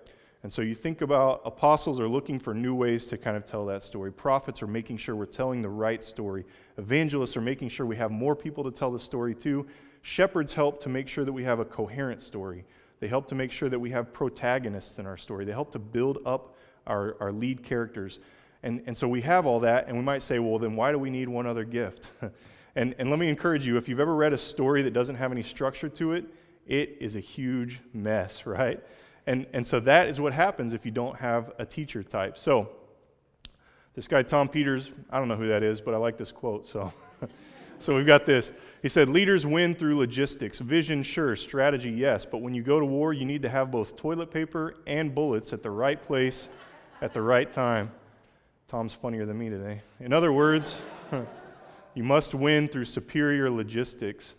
And 0.47 0.53
so 0.53 0.63
you 0.63 0.77
think 0.77 1.01
about 1.01 1.43
apostles 1.45 1.99
are 1.99 2.07
looking 2.07 2.39
for 2.39 2.55
new 2.55 2.73
ways 2.73 3.07
to 3.07 3.19
kind 3.19 3.37
of 3.37 3.45
tell 3.45 3.67
that 3.67 3.83
story. 3.83 4.13
Prophets 4.13 4.63
are 4.63 4.69
making 4.69 4.97
sure 4.97 5.17
we're 5.17 5.27
telling 5.27 5.61
the 5.61 5.69
right 5.69 6.05
story. 6.05 6.45
Evangelists 6.79 7.37
are 7.37 7.41
making 7.41 7.71
sure 7.71 7.85
we 7.85 7.97
have 7.97 8.13
more 8.13 8.37
people 8.37 8.63
to 8.63 8.71
tell 8.71 8.93
the 8.93 8.99
story 9.01 9.35
to. 9.35 9.67
Shepherds 10.03 10.53
help 10.53 10.79
to 10.83 10.89
make 10.89 11.09
sure 11.09 11.25
that 11.25 11.33
we 11.33 11.43
have 11.43 11.59
a 11.59 11.65
coherent 11.65 12.23
story. 12.23 12.65
They 13.01 13.09
help 13.09 13.27
to 13.27 13.35
make 13.35 13.51
sure 13.51 13.69
that 13.69 13.81
we 13.81 13.91
have 13.91 14.13
protagonists 14.13 15.01
in 15.01 15.07
our 15.07 15.17
story. 15.17 15.45
They 15.45 15.51
help 15.51 15.73
to 15.73 15.81
build 15.81 16.19
up 16.25 16.55
our, 16.87 17.17
our 17.19 17.33
lead 17.33 17.65
characters. 17.65 18.21
And, 18.63 18.85
and 18.87 18.97
so 18.97 19.09
we 19.09 19.23
have 19.23 19.47
all 19.47 19.59
that, 19.59 19.89
and 19.89 19.97
we 19.97 20.05
might 20.05 20.23
say, 20.23 20.39
well, 20.39 20.61
then 20.61 20.77
why 20.77 20.93
do 20.93 20.99
we 21.01 21.11
need 21.11 21.29
one 21.29 21.49
other 21.49 21.65
gift? 21.65 22.13
and, 22.77 22.95
and 23.01 23.11
let 23.11 23.19
me 23.19 23.29
encourage 23.29 23.67
you 23.67 23.79
if 23.79 23.89
you've 23.89 23.99
ever 23.99 24.15
read 24.15 24.33
a 24.33 24.39
story 24.39 24.83
that 24.83 24.93
doesn't 24.93 25.17
have 25.17 25.33
any 25.33 25.43
structure 25.43 25.89
to 25.89 26.13
it, 26.13 26.27
it 26.69 26.99
is 27.01 27.17
a 27.17 27.21
huge 27.21 27.81
mess, 27.93 28.47
right? 28.47 28.81
And, 29.27 29.47
and 29.53 29.67
so 29.67 29.81
that 29.81 30.09
is 30.09 30.21
what 30.21 30.33
happens 30.33 30.73
if 30.73 30.85
you 30.85 30.93
don't 30.93 31.17
have 31.17 31.53
a 31.59 31.67
teacher 31.67 32.03
type. 32.03 32.39
So, 32.39 32.71
this 33.95 34.07
guy, 34.07 34.23
Tom 34.23 34.49
Peters, 34.49 34.93
I 35.11 35.19
don't 35.19 35.27
know 35.27 35.37
who 35.37 35.49
that 35.49 35.63
is, 35.63 35.81
but 35.81 35.95
I 35.95 35.97
like 35.97 36.19
this 36.19 36.31
quote. 36.31 36.67
So, 36.67 36.93
so 37.79 37.97
we've 37.97 38.07
got 38.07 38.27
this. 38.27 38.53
He 38.83 38.91
said, 38.91 39.09
Leaders 39.09 39.47
win 39.47 39.75
through 39.75 39.97
logistics. 39.97 40.59
Vision, 40.59 41.03
sure. 41.03 41.35
Strategy, 41.35 41.91
yes. 41.91 42.27
But 42.27 42.39
when 42.39 42.55
you 42.55 42.63
go 42.63 42.79
to 42.79 42.85
war, 42.85 43.15
you 43.15 43.25
need 43.25 43.43
to 43.43 43.49
have 43.49 43.71
both 43.71 43.97
toilet 43.97 44.31
paper 44.31 44.77
and 44.87 45.15
bullets 45.15 45.53
at 45.53 45.63
the 45.63 45.71
right 45.71 46.01
place 46.01 46.51
at 47.01 47.15
the 47.15 47.23
right 47.23 47.51
time. 47.51 47.91
Tom's 48.69 48.95
funnier 48.95 49.27
than 49.27 49.39
me 49.39 49.49
today. 49.49 49.81
In 50.01 50.13
other 50.13 50.33
words, 50.33 50.83
you 51.95 52.03
must 52.03 52.35
win 52.35 52.69
through 52.69 52.85
superior 52.85 53.51
logistics. 53.51 54.35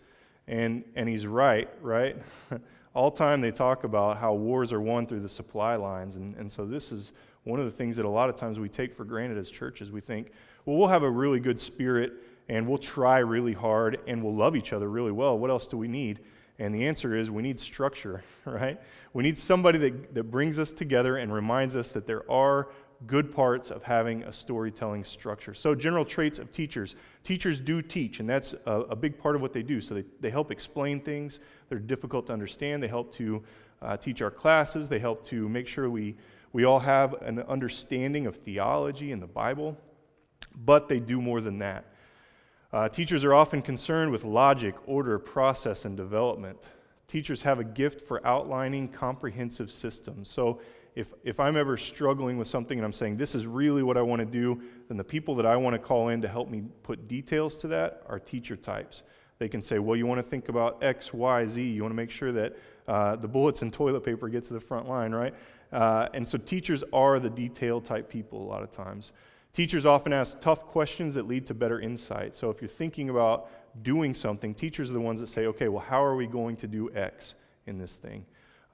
And, 0.46 0.84
and 0.94 1.08
he's 1.08 1.26
right, 1.26 1.68
right? 1.82 2.16
all 2.98 3.12
time 3.12 3.40
they 3.40 3.52
talk 3.52 3.84
about 3.84 4.18
how 4.18 4.34
wars 4.34 4.72
are 4.72 4.80
won 4.80 5.06
through 5.06 5.20
the 5.20 5.28
supply 5.28 5.76
lines. 5.76 6.16
And, 6.16 6.34
and 6.34 6.50
so 6.50 6.66
this 6.66 6.90
is 6.90 7.12
one 7.44 7.60
of 7.60 7.64
the 7.64 7.70
things 7.70 7.96
that 7.96 8.04
a 8.04 8.08
lot 8.08 8.28
of 8.28 8.34
times 8.34 8.58
we 8.58 8.68
take 8.68 8.92
for 8.92 9.04
granted 9.04 9.38
as 9.38 9.52
churches. 9.52 9.92
We 9.92 10.00
think, 10.00 10.32
well, 10.64 10.76
we'll 10.76 10.88
have 10.88 11.04
a 11.04 11.10
really 11.10 11.38
good 11.38 11.60
spirit 11.60 12.14
and 12.48 12.66
we'll 12.66 12.76
try 12.76 13.18
really 13.18 13.52
hard 13.52 14.00
and 14.08 14.20
we'll 14.20 14.34
love 14.34 14.56
each 14.56 14.72
other 14.72 14.88
really 14.90 15.12
well. 15.12 15.38
What 15.38 15.48
else 15.48 15.68
do 15.68 15.76
we 15.76 15.86
need? 15.86 16.18
And 16.58 16.74
the 16.74 16.88
answer 16.88 17.14
is 17.14 17.30
we 17.30 17.40
need 17.40 17.60
structure, 17.60 18.24
right? 18.44 18.80
We 19.12 19.22
need 19.22 19.38
somebody 19.38 19.78
that, 19.78 20.14
that 20.14 20.24
brings 20.24 20.58
us 20.58 20.72
together 20.72 21.18
and 21.18 21.32
reminds 21.32 21.76
us 21.76 21.90
that 21.90 22.04
there 22.04 22.28
are 22.28 22.66
good 23.06 23.32
parts 23.32 23.70
of 23.70 23.82
having 23.82 24.24
a 24.24 24.32
storytelling 24.32 25.04
structure. 25.04 25.54
So, 25.54 25.74
general 25.74 26.04
traits 26.04 26.38
of 26.38 26.50
teachers. 26.50 26.96
Teachers 27.22 27.60
do 27.60 27.80
teach, 27.80 28.20
and 28.20 28.28
that's 28.28 28.54
a, 28.66 28.72
a 28.72 28.96
big 28.96 29.18
part 29.18 29.36
of 29.36 29.42
what 29.42 29.52
they 29.52 29.62
do. 29.62 29.80
So, 29.80 29.94
they, 29.94 30.04
they 30.20 30.30
help 30.30 30.50
explain 30.50 31.00
things 31.00 31.40
that 31.68 31.76
are 31.76 31.80
difficult 31.80 32.26
to 32.26 32.32
understand. 32.32 32.82
They 32.82 32.88
help 32.88 33.12
to 33.14 33.42
uh, 33.80 33.96
teach 33.96 34.20
our 34.20 34.30
classes. 34.30 34.88
They 34.88 34.98
help 34.98 35.24
to 35.26 35.48
make 35.48 35.68
sure 35.68 35.88
we, 35.88 36.16
we 36.52 36.64
all 36.64 36.80
have 36.80 37.14
an 37.22 37.40
understanding 37.42 38.26
of 38.26 38.36
theology 38.36 39.12
and 39.12 39.22
the 39.22 39.28
Bible. 39.28 39.76
But 40.56 40.88
they 40.88 40.98
do 40.98 41.20
more 41.20 41.40
than 41.40 41.58
that. 41.58 41.84
Uh, 42.72 42.88
teachers 42.88 43.24
are 43.24 43.32
often 43.32 43.62
concerned 43.62 44.10
with 44.10 44.24
logic, 44.24 44.74
order, 44.86 45.18
process, 45.18 45.84
and 45.84 45.96
development. 45.96 46.58
Teachers 47.06 47.42
have 47.44 47.58
a 47.60 47.64
gift 47.64 48.06
for 48.06 48.24
outlining 48.26 48.88
comprehensive 48.88 49.72
systems. 49.72 50.28
So, 50.28 50.60
if, 50.98 51.14
if 51.22 51.38
I'm 51.38 51.56
ever 51.56 51.76
struggling 51.76 52.38
with 52.38 52.48
something 52.48 52.76
and 52.76 52.84
I'm 52.84 52.92
saying, 52.92 53.18
this 53.18 53.36
is 53.36 53.46
really 53.46 53.84
what 53.84 53.96
I 53.96 54.02
want 54.02 54.18
to 54.18 54.26
do, 54.26 54.60
then 54.88 54.96
the 54.96 55.04
people 55.04 55.36
that 55.36 55.46
I 55.46 55.54
want 55.54 55.74
to 55.74 55.78
call 55.78 56.08
in 56.08 56.20
to 56.22 56.28
help 56.28 56.50
me 56.50 56.64
put 56.82 57.06
details 57.06 57.56
to 57.58 57.68
that 57.68 58.02
are 58.08 58.18
teacher 58.18 58.56
types. 58.56 59.04
They 59.38 59.48
can 59.48 59.62
say, 59.62 59.78
well, 59.78 59.94
you 59.94 60.06
want 60.06 60.18
to 60.18 60.28
think 60.28 60.48
about 60.48 60.82
X, 60.82 61.12
Y, 61.14 61.46
Z. 61.46 61.62
You 61.62 61.82
want 61.82 61.92
to 61.92 61.96
make 61.96 62.10
sure 62.10 62.32
that 62.32 62.56
uh, 62.88 63.14
the 63.14 63.28
bullets 63.28 63.62
and 63.62 63.72
toilet 63.72 64.00
paper 64.00 64.28
get 64.28 64.44
to 64.48 64.52
the 64.52 64.58
front 64.58 64.88
line, 64.88 65.12
right? 65.12 65.34
Uh, 65.70 66.08
and 66.14 66.26
so 66.26 66.36
teachers 66.36 66.82
are 66.92 67.20
the 67.20 67.30
detail 67.30 67.80
type 67.80 68.08
people 68.08 68.42
a 68.42 68.48
lot 68.48 68.64
of 68.64 68.72
times. 68.72 69.12
Teachers 69.52 69.86
often 69.86 70.12
ask 70.12 70.40
tough 70.40 70.66
questions 70.66 71.14
that 71.14 71.28
lead 71.28 71.46
to 71.46 71.54
better 71.54 71.78
insight. 71.78 72.34
So 72.34 72.50
if 72.50 72.60
you're 72.60 72.68
thinking 72.68 73.08
about 73.08 73.50
doing 73.84 74.14
something, 74.14 74.52
teachers 74.52 74.90
are 74.90 74.94
the 74.94 75.00
ones 75.00 75.20
that 75.20 75.28
say, 75.28 75.46
okay, 75.46 75.68
well, 75.68 75.84
how 75.88 76.02
are 76.04 76.16
we 76.16 76.26
going 76.26 76.56
to 76.56 76.66
do 76.66 76.90
X 76.92 77.36
in 77.68 77.78
this 77.78 77.94
thing? 77.94 78.26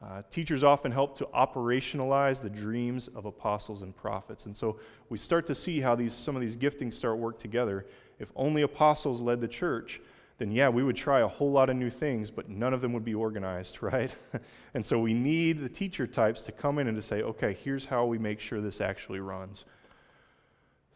Uh, 0.05 0.21
teachers 0.31 0.63
often 0.63 0.93
help 0.93 1.17
to 1.17 1.25
operationalize 1.35 2.43
the 2.43 2.51
dreams 2.51 3.09
of 3.09 3.25
apostles 3.25 3.81
and 3.81 3.97
prophets. 3.97 4.45
And 4.45 4.55
so 4.55 4.79
we 5.09 5.17
start 5.17 5.47
to 5.47 5.55
see 5.55 5.81
how 5.81 5.95
these, 5.95 6.13
some 6.13 6.37
of 6.37 6.43
these 6.43 6.59
giftings 6.59 6.93
start 6.93 7.17
work 7.17 7.39
together. 7.39 7.87
If 8.19 8.31
only 8.37 8.63
apostles 8.63 9.23
led 9.23 9.41
the 9.41 9.49
church, 9.49 10.01
then 10.37 10.51
yeah, 10.51 10.69
we 10.69 10.83
would 10.83 10.97
try 10.97 11.21
a 11.21 11.29
whole 11.29 11.51
lot 11.51 11.71
of 11.71 11.77
new 11.77 11.89
things, 11.89 12.31
but 12.31 12.51
none 12.51 12.75
of 12.75 12.83
them 12.83 12.93
would 12.93 13.05
be 13.05 13.15
organized, 13.15 13.83
right? 13.83 14.15
and 14.75 14.85
so 14.85 14.99
we 14.99 15.15
need 15.15 15.61
the 15.61 15.69
teacher 15.71 16.07
types 16.07 16.43
to 16.43 16.53
come 16.53 16.79
in 16.79 16.87
and 16.87 16.97
to 16.97 17.03
say, 17.03 17.23
okay, 17.23 17.57
here's 17.65 17.87
how 17.87 18.05
we 18.05 18.19
make 18.19 18.41
sure 18.41 18.61
this 18.61 18.83
actually 18.83 19.21
runs. 19.21 19.65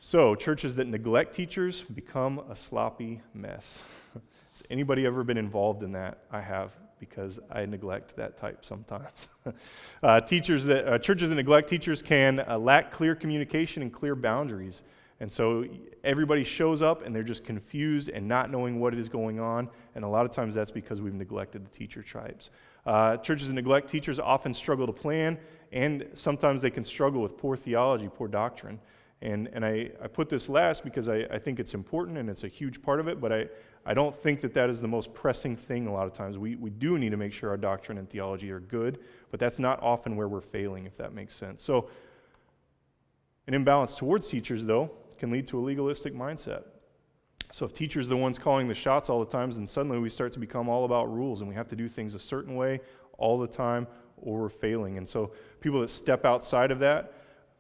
So, 0.01 0.37
churches 0.37 0.77
that 0.77 0.87
neglect 0.87 1.35
teachers 1.35 1.83
become 1.83 2.41
a 2.49 2.55
sloppy 2.55 3.21
mess. 3.35 3.83
Has 4.53 4.63
anybody 4.71 5.07
ever 5.07 5.25
been 5.25 5.39
involved 5.39 5.83
in 5.83 5.93
that? 5.93 6.19
I 6.31 6.41
have 6.41 6.71
because 6.99 7.39
I 7.51 7.67
neglect 7.67 8.17
that 8.17 8.37
type 8.37 8.65
sometimes. 8.65 9.29
uh, 10.03 10.21
teachers 10.21 10.65
that, 10.67 10.87
uh, 10.87 10.99
churches 10.99 11.31
that 11.31 11.37
neglect 11.37 11.69
teachers 11.69 12.03
can 12.03 12.41
uh, 12.41 12.59
lack 12.59 12.93
clear 12.93 13.15
communication 13.15 13.83
and 13.83 13.93
clear 13.93 14.15
boundaries. 14.15 14.83
And 15.21 15.31
so 15.31 15.65
everybody 16.05 16.45
shows 16.45 16.81
up 16.81 17.05
and 17.05 17.15
they're 17.15 17.25
just 17.25 17.45
confused 17.45 18.09
and 18.09 18.29
not 18.29 18.51
knowing 18.51 18.79
what 18.79 18.95
is 18.95 19.09
going 19.09 19.41
on. 19.41 19.69
And 19.95 20.05
a 20.05 20.09
lot 20.09 20.25
of 20.25 20.31
times 20.31 20.55
that's 20.55 20.71
because 20.71 21.03
we've 21.03 21.15
neglected 21.15 21.65
the 21.65 21.71
teacher 21.71 22.03
tribes. 22.03 22.51
Uh, 22.87 23.17
churches 23.17 23.49
that 23.49 23.55
neglect 23.55 23.89
teachers 23.89 24.21
often 24.21 24.55
struggle 24.55 24.87
to 24.87 24.93
plan, 24.93 25.37
and 25.73 26.07
sometimes 26.15 26.63
they 26.63 26.71
can 26.71 26.85
struggle 26.85 27.21
with 27.21 27.37
poor 27.37 27.57
theology, 27.57 28.09
poor 28.13 28.29
doctrine. 28.29 28.79
And, 29.21 29.49
and 29.53 29.65
I, 29.65 29.91
I 30.03 30.07
put 30.07 30.29
this 30.29 30.49
last 30.49 30.85
because 30.85 31.09
I, 31.09 31.27
I 31.31 31.39
think 31.39 31.59
it's 31.59 31.75
important 31.75 32.19
and 32.19 32.31
it's 32.31 32.45
a 32.45 32.49
huge 32.49 32.81
part 32.83 33.01
of 33.01 33.09
it, 33.09 33.21
but 33.21 33.33
I, 33.33 33.47
I 33.85 33.95
don't 33.95 34.15
think 34.15 34.41
that 34.43 34.55
that 34.55 34.71
is 34.71 34.81
the 34.81 34.89
most 34.89 35.13
pressing 35.13 35.57
thing 35.57 35.87
a 35.87 35.93
lot 35.93 36.07
of 36.07 36.13
times. 36.13 36.39
We, 36.39 36.55
we 36.57 36.71
do 36.71 36.99
need 36.99 37.11
to 37.11 37.17
make 37.17 37.33
sure 37.33 37.51
our 37.51 37.57
doctrine 37.57 37.99
and 37.99 38.09
theology 38.09 38.51
are 38.51 38.61
good, 38.61 38.99
but 39.31 39.41
that's 39.41 39.59
not 39.59 39.83
often 39.83 40.15
where 40.15 40.29
we're 40.29 40.41
failing, 40.41 40.87
if 40.87 40.97
that 40.99 41.13
makes 41.15 41.35
sense. 41.35 41.63
So, 41.63 41.89
an 43.47 43.55
imbalance 43.55 43.97
towards 43.97 44.29
teachers, 44.29 44.67
though, 44.67 44.91
can 45.17 45.31
lead 45.31 45.47
to 45.47 45.59
a 45.59 45.63
legalistic 45.63 46.15
mindset. 46.15 46.65
So, 47.51 47.65
if 47.65 47.73
teachers 47.73 48.07
are 48.07 48.11
the 48.11 48.17
ones 48.19 48.39
calling 48.39 48.69
the 48.69 48.75
shots 48.75 49.09
all 49.09 49.21
the 49.21 49.31
times, 49.31 49.57
then 49.57 49.67
suddenly 49.67 49.99
we 49.99 50.11
start 50.11 50.33
to 50.33 50.39
become 50.39 50.69
all 50.69 50.85
about 50.85 51.11
rules 51.11 51.41
and 51.41 51.49
we 51.49 51.55
have 51.55 51.69
to 51.69 51.77
do 51.77 51.89
things 51.89 52.15
a 52.15 52.19
certain 52.19 52.57
way 52.57 52.81
all 53.17 53.39
the 53.39 53.47
time 53.47 53.87
or 54.19 54.43
we're 54.43 54.49
failing. 54.51 54.99
And 54.99 55.09
so, 55.09 55.33
people 55.61 55.81
that 55.81 55.89
step 55.89 56.27
outside 56.27 56.71
of 56.71 56.79
that, 56.81 57.15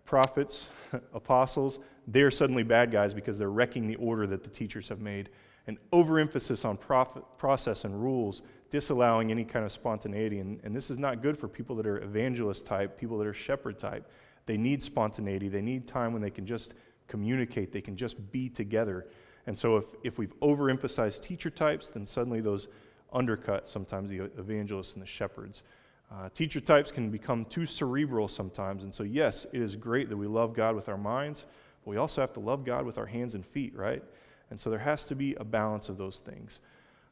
prophets, 0.09 0.71
apostles, 1.13 1.81
they're 2.07 2.31
suddenly 2.31 2.63
bad 2.63 2.91
guys 2.91 3.13
because 3.13 3.39
they're 3.39 3.51
wrecking 3.51 3.87
the 3.87 3.97
order 3.97 4.27
that 4.27 4.43
the 4.43 4.49
teachers 4.49 4.89
have 4.89 5.01
made. 5.01 5.29
An 5.67 5.77
overemphasis 5.93 6.65
on 6.65 6.79
profit, 6.79 7.23
process 7.37 7.85
and 7.85 8.03
rules, 8.03 8.41
disallowing 8.71 9.31
any 9.31 9.45
kind 9.45 9.67
of 9.67 9.71
spontaneity. 9.71 10.39
And, 10.39 10.61
and 10.65 10.75
this 10.75 10.89
is 10.89 10.99
not 10.99 11.21
good 11.21 11.39
for 11.39 11.47
people 11.47 11.77
that 11.77 11.87
are 11.87 11.99
evangelist 12.03 12.65
type, 12.65 12.99
people 12.99 13.19
that 13.19 13.27
are 13.27 13.35
shepherd 13.35 13.79
type. 13.79 14.11
They 14.47 14.57
need 14.57 14.81
spontaneity. 14.81 15.51
They 15.51 15.61
need 15.61 15.87
time 15.87 16.15
when 16.15 16.23
they 16.23 16.31
can 16.31 16.47
just 16.47 16.73
communicate, 17.07 17.71
they 17.71 17.83
can 17.83 17.97
just 17.97 18.33
be 18.33 18.49
together. 18.49 19.09
And 19.47 19.57
so 19.59 19.77
if, 19.77 19.85
if 20.05 20.19
we've 20.19 20.33
overemphasized 20.41 21.23
teacher 21.23 21.51
types, 21.51 21.89
then 21.89 22.07
suddenly 22.07 22.41
those 22.41 22.69
undercut 23.13 23.69
sometimes 23.69 24.09
the 24.09 24.31
evangelists 24.39 24.95
and 24.95 25.03
the 25.03 25.07
shepherds. 25.07 25.63
Uh, 26.11 26.29
teacher 26.31 26.61
types 26.61 26.91
can 26.91 27.11
become 27.11 27.45
too 27.45 27.67
cerebral 27.67 28.29
sometimes. 28.29 28.85
And 28.85 28.95
so, 28.95 29.03
yes, 29.03 29.47
it 29.53 29.61
is 29.61 29.77
great 29.77 30.09
that 30.09 30.17
we 30.17 30.27
love 30.27 30.55
God 30.55 30.75
with 30.75 30.89
our 30.89 30.97
minds, 30.97 31.45
but 31.85 31.91
we 31.91 31.97
also 31.99 32.21
have 32.21 32.33
to 32.35 32.41
love 32.41 32.65
God 32.65 32.87
with 32.87 32.97
our 32.97 33.07
hands 33.07 33.35
and 33.35 33.45
feet, 33.45 33.77
right? 33.77 34.03
And 34.51 34.59
so 34.59 34.71
there 34.71 34.79
has 34.79 35.05
to 35.07 35.15
be 35.15 35.35
a 35.35 35.45
balance 35.45 35.89
of 35.89 35.99
those 35.99 36.19
things. 36.21 36.61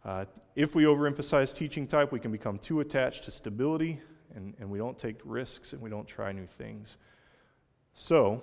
Uh, 0.05 0.25
if 0.55 0.75
we 0.75 0.85
overemphasize 0.85 1.55
teaching 1.55 1.87
type, 1.87 2.13
we 2.13 2.21
can 2.21 2.33
become 2.33 2.59
too 2.59 2.81
attached 2.81 3.25
to 3.25 3.31
stability 3.31 4.01
and, 4.35 4.55
and 4.61 4.71
we 4.71 4.79
don't 4.79 4.99
take 4.99 5.17
risks 5.25 5.73
and 5.73 5.83
we 5.83 5.91
don't 5.91 6.07
try 6.07 6.33
new 6.33 6.47
things. 6.47 6.97
So, 7.93 8.43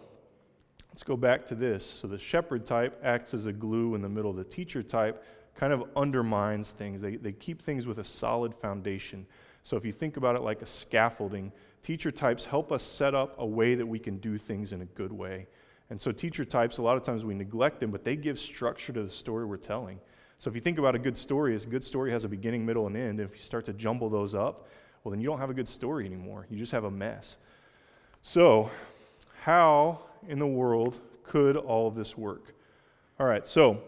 let's 0.90 1.04
go 1.04 1.16
back 1.16 1.46
to 1.48 1.56
this. 1.56 1.86
So, 1.86 2.08
the 2.08 2.18
shepherd 2.18 2.66
type 2.66 3.00
acts 3.04 3.34
as 3.34 3.46
a 3.46 3.54
glue 3.54 3.96
in 3.96 4.02
the 4.02 4.10
middle. 4.10 4.32
Of 4.32 4.38
the 4.38 4.44
teacher 4.44 4.84
type 4.84 5.24
kind 5.56 5.72
of 5.72 5.86
undermines 5.96 6.72
things, 6.72 7.02
they, 7.02 7.16
they 7.16 7.32
keep 7.32 7.62
things 7.62 7.88
with 7.88 8.00
a 8.00 8.04
solid 8.04 8.54
foundation. 8.54 9.26
So 9.64 9.78
if 9.78 9.86
you 9.86 9.92
think 9.92 10.18
about 10.18 10.36
it 10.36 10.42
like 10.42 10.62
a 10.62 10.66
scaffolding, 10.66 11.52
teacher 11.82 12.12
types 12.12 12.46
help 12.46 12.72
us 12.72 12.84
set 12.84 13.16
up 13.16 13.36
a 13.40 13.46
way 13.46 13.76
that 13.76 13.86
we 13.86 13.98
can 13.98 14.18
do 14.18 14.38
things 14.38 14.74
in 14.74 14.82
a 14.82 14.86
good 14.86 15.12
way. 15.12 15.48
And 15.90 16.00
so, 16.00 16.12
teacher 16.12 16.46
types, 16.46 16.78
a 16.78 16.82
lot 16.82 16.98
of 16.98 17.04
times 17.04 17.26
we 17.26 17.34
neglect 17.34 17.80
them, 17.80 17.92
but 17.92 18.04
they 18.04 18.16
give 18.16 18.40
structure 18.40 18.94
to 18.94 19.04
the 19.04 19.10
story 19.10 19.46
we're 19.46 19.58
telling. 19.58 20.00
So, 20.40 20.50
if 20.50 20.56
you 20.56 20.62
think 20.62 20.80
about 20.80 20.96
a 20.96 21.00
good 21.00 21.16
story, 21.16 21.56
a 21.56 21.60
good 21.60 21.84
story 21.84 22.12
has 22.12 22.24
a 22.24 22.30
beginning, 22.30 22.66
middle, 22.66 22.88
and 22.88 22.96
end. 22.96 23.20
And 23.20 23.30
if 23.30 23.34
you 23.34 23.42
start 23.42 23.66
to 23.66 23.74
jumble 23.74 24.10
those 24.10 24.34
up, 24.34 24.68
well, 25.04 25.12
then 25.12 25.20
you 25.20 25.28
don't 25.28 25.40
have 25.40 25.50
a 25.50 25.54
good 25.54 25.68
story 25.68 26.06
anymore. 26.06 26.48
You 26.50 26.58
just 26.58 26.72
have 26.72 26.86
a 26.86 26.92
mess. 26.92 27.38
So, 28.22 28.72
how 29.42 30.00
in 30.28 30.40
the 30.40 30.48
world 30.48 31.00
could 31.24 31.58
all 31.58 31.88
of 31.88 31.96
this 31.96 32.18
work? 32.18 32.54
All 33.20 33.28
right, 33.28 33.46
so 33.46 33.82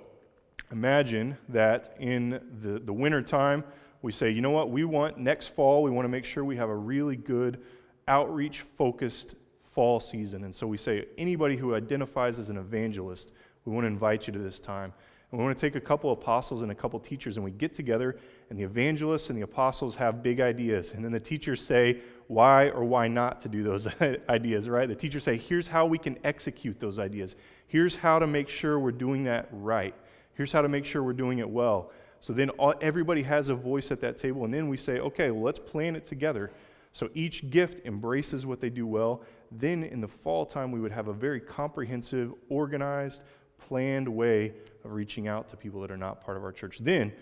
imagine 0.72 1.38
that 1.50 1.96
in 2.00 2.42
the, 2.60 2.80
the 2.80 2.94
winter 2.94 3.22
time, 3.22 3.64
we 4.06 4.12
say, 4.12 4.30
you 4.30 4.40
know 4.40 4.52
what, 4.52 4.70
we 4.70 4.84
want 4.84 5.18
next 5.18 5.48
fall, 5.48 5.82
we 5.82 5.90
want 5.90 6.06
to 6.06 6.10
make 6.10 6.26
sure 6.26 6.46
we 6.46 6.56
have 6.58 6.70
a 6.70 6.76
really 6.76 7.16
good 7.16 7.64
outreach 8.08 8.62
focused 8.62 9.34
fall 9.64 10.00
season. 10.00 10.44
And 10.44 10.54
so 10.54 10.68
we 10.68 10.78
say, 10.78 11.08
anybody 11.18 11.58
who 11.58 11.74
identifies 11.74 12.38
as 12.38 12.52
an 12.52 12.58
evangelist, 12.58 13.32
we 13.66 13.74
want 13.74 13.84
to 13.84 13.88
invite 13.88 14.28
you 14.28 14.34
to 14.34 14.38
this 14.38 14.60
time. 14.60 14.94
And 15.32 15.40
we 15.40 15.44
want 15.44 15.58
to 15.58 15.60
take 15.60 15.76
a 15.76 15.82
couple 15.82 16.12
apostles 16.12 16.62
and 16.62 16.72
a 16.72 16.76
couple 16.76 17.00
teachers, 17.00 17.38
and 17.38 17.44
we 17.44 17.50
get 17.50 17.74
together, 17.74 18.20
and 18.52 18.60
the 18.60 18.64
evangelists 18.64 19.32
and 19.32 19.40
the 19.40 19.42
apostles 19.42 19.96
have 19.96 20.22
big 20.22 20.40
ideas. 20.40 20.94
And 20.94 21.04
then 21.04 21.12
the 21.12 21.20
teachers 21.20 21.60
say 21.60 22.02
why 22.28 22.70
or 22.70 22.84
why 22.84 23.08
not 23.08 23.42
to 23.42 23.50
do 23.50 23.64
those 23.64 23.88
ideas, 24.30 24.70
right? 24.70 24.88
The 24.88 24.94
teachers 24.94 25.24
say, 25.24 25.36
here's 25.36 25.68
how 25.68 25.88
we 25.88 25.98
can 25.98 26.20
execute 26.24 26.80
those 26.80 27.00
ideas. 27.00 27.36
Here's 27.66 27.96
how 27.96 28.20
to 28.20 28.28
make 28.28 28.50
sure 28.50 28.78
we're 28.78 28.92
doing 28.92 29.24
that 29.24 29.48
right. 29.52 29.96
Here's 30.36 30.52
how 30.52 30.62
to 30.62 30.70
make 30.70 30.86
sure 30.86 31.02
we're 31.02 31.14
doing 31.14 31.40
it 31.40 31.50
well. 31.50 31.92
So 32.26 32.34
then 32.34 32.50
all, 32.50 32.74
everybody 32.82 33.22
has 33.22 33.50
a 33.50 33.54
voice 33.54 33.92
at 33.92 34.02
that 34.02 34.18
table, 34.18 34.46
and 34.46 34.52
then 34.52 34.68
we 34.68 34.78
say, 34.78 34.98
okay, 34.98 35.30
well, 35.30 35.44
let's 35.44 35.60
plan 35.60 35.96
it 35.96 36.06
together. 36.06 36.50
So 36.92 37.12
each 37.14 37.52
gift 37.52 37.86
embraces 37.86 38.48
what 38.48 38.60
they 38.60 38.72
do 38.72 38.88
well. 38.88 39.22
Then 39.52 39.84
in 39.84 40.02
the 40.02 40.08
fall 40.08 40.44
time, 40.44 40.72
we 40.72 40.80
would 40.80 40.92
have 40.92 41.08
a 41.08 41.14
very 41.14 41.40
comprehensive, 41.40 42.34
organized, 42.50 43.22
planned 43.60 44.08
way 44.08 44.56
of 44.84 44.94
reaching 44.94 45.28
out 45.28 45.48
to 45.50 45.56
people 45.56 45.80
that 45.82 45.92
are 45.92 45.98
not 45.98 46.20
part 46.20 46.36
of 46.36 46.44
our 46.44 46.52
church. 46.52 46.80
Then, 46.80 47.14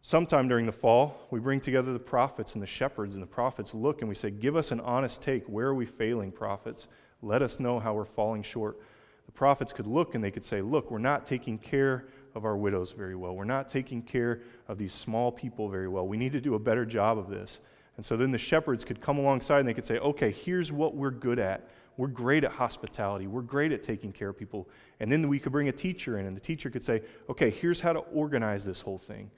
sometime 0.00 0.48
during 0.48 0.64
the 0.64 0.72
fall, 0.72 1.26
we 1.30 1.38
bring 1.38 1.60
together 1.60 1.92
the 1.92 1.98
prophets 1.98 2.54
and 2.54 2.62
the 2.62 2.66
shepherds, 2.66 3.12
and 3.12 3.22
the 3.22 3.26
prophets 3.26 3.74
look 3.74 4.00
and 4.00 4.08
we 4.08 4.14
say, 4.14 4.30
Give 4.30 4.56
us 4.56 4.72
an 4.72 4.80
honest 4.80 5.20
take. 5.20 5.44
Where 5.50 5.66
are 5.66 5.74
we 5.74 5.84
failing, 5.84 6.32
prophets? 6.32 6.88
Let 7.20 7.42
us 7.42 7.60
know 7.60 7.78
how 7.78 7.92
we're 7.92 8.06
falling 8.06 8.42
short. 8.42 8.80
The 9.26 9.32
prophets 9.32 9.74
could 9.74 9.86
look 9.86 10.14
and 10.14 10.24
they 10.24 10.30
could 10.30 10.46
say, 10.46 10.62
Look, 10.62 10.90
we're 10.90 10.96
not 10.96 11.26
taking 11.26 11.58
care 11.58 12.06
of 12.38 12.46
our 12.46 12.56
widows 12.56 12.92
very 12.92 13.14
well. 13.14 13.36
We're 13.36 13.44
not 13.44 13.68
taking 13.68 14.00
care 14.00 14.40
of 14.66 14.78
these 14.78 14.94
small 14.94 15.30
people 15.30 15.68
very 15.68 15.88
well. 15.88 16.08
We 16.08 16.16
need 16.16 16.32
to 16.32 16.40
do 16.40 16.54
a 16.54 16.58
better 16.58 16.86
job 16.86 17.18
of 17.18 17.28
this. 17.28 17.60
And 17.98 18.06
so 18.06 18.16
then 18.16 18.30
the 18.30 18.38
shepherds 18.38 18.84
could 18.84 19.00
come 19.02 19.18
alongside 19.18 19.58
and 19.58 19.68
they 19.68 19.74
could 19.74 19.84
say, 19.84 19.98
Okay, 19.98 20.30
here's 20.30 20.72
what 20.72 20.94
we're 20.94 21.10
good 21.10 21.38
at. 21.38 21.68
We're 21.98 22.06
great 22.06 22.44
at 22.44 22.52
hospitality. 22.52 23.26
We're 23.26 23.42
great 23.42 23.72
at 23.72 23.82
taking 23.82 24.12
care 24.12 24.28
of 24.28 24.38
people. 24.38 24.68
And 25.00 25.10
then 25.10 25.28
we 25.28 25.40
could 25.40 25.50
bring 25.50 25.68
a 25.68 25.72
teacher 25.72 26.18
in, 26.18 26.26
and 26.26 26.36
the 26.36 26.40
teacher 26.40 26.70
could 26.70 26.84
say, 26.84 27.02
okay, 27.28 27.50
here's 27.50 27.80
how 27.80 27.92
to 27.92 27.98
organize 27.98 28.64
this 28.64 28.80
whole 28.80 28.98
thing. 28.98 29.32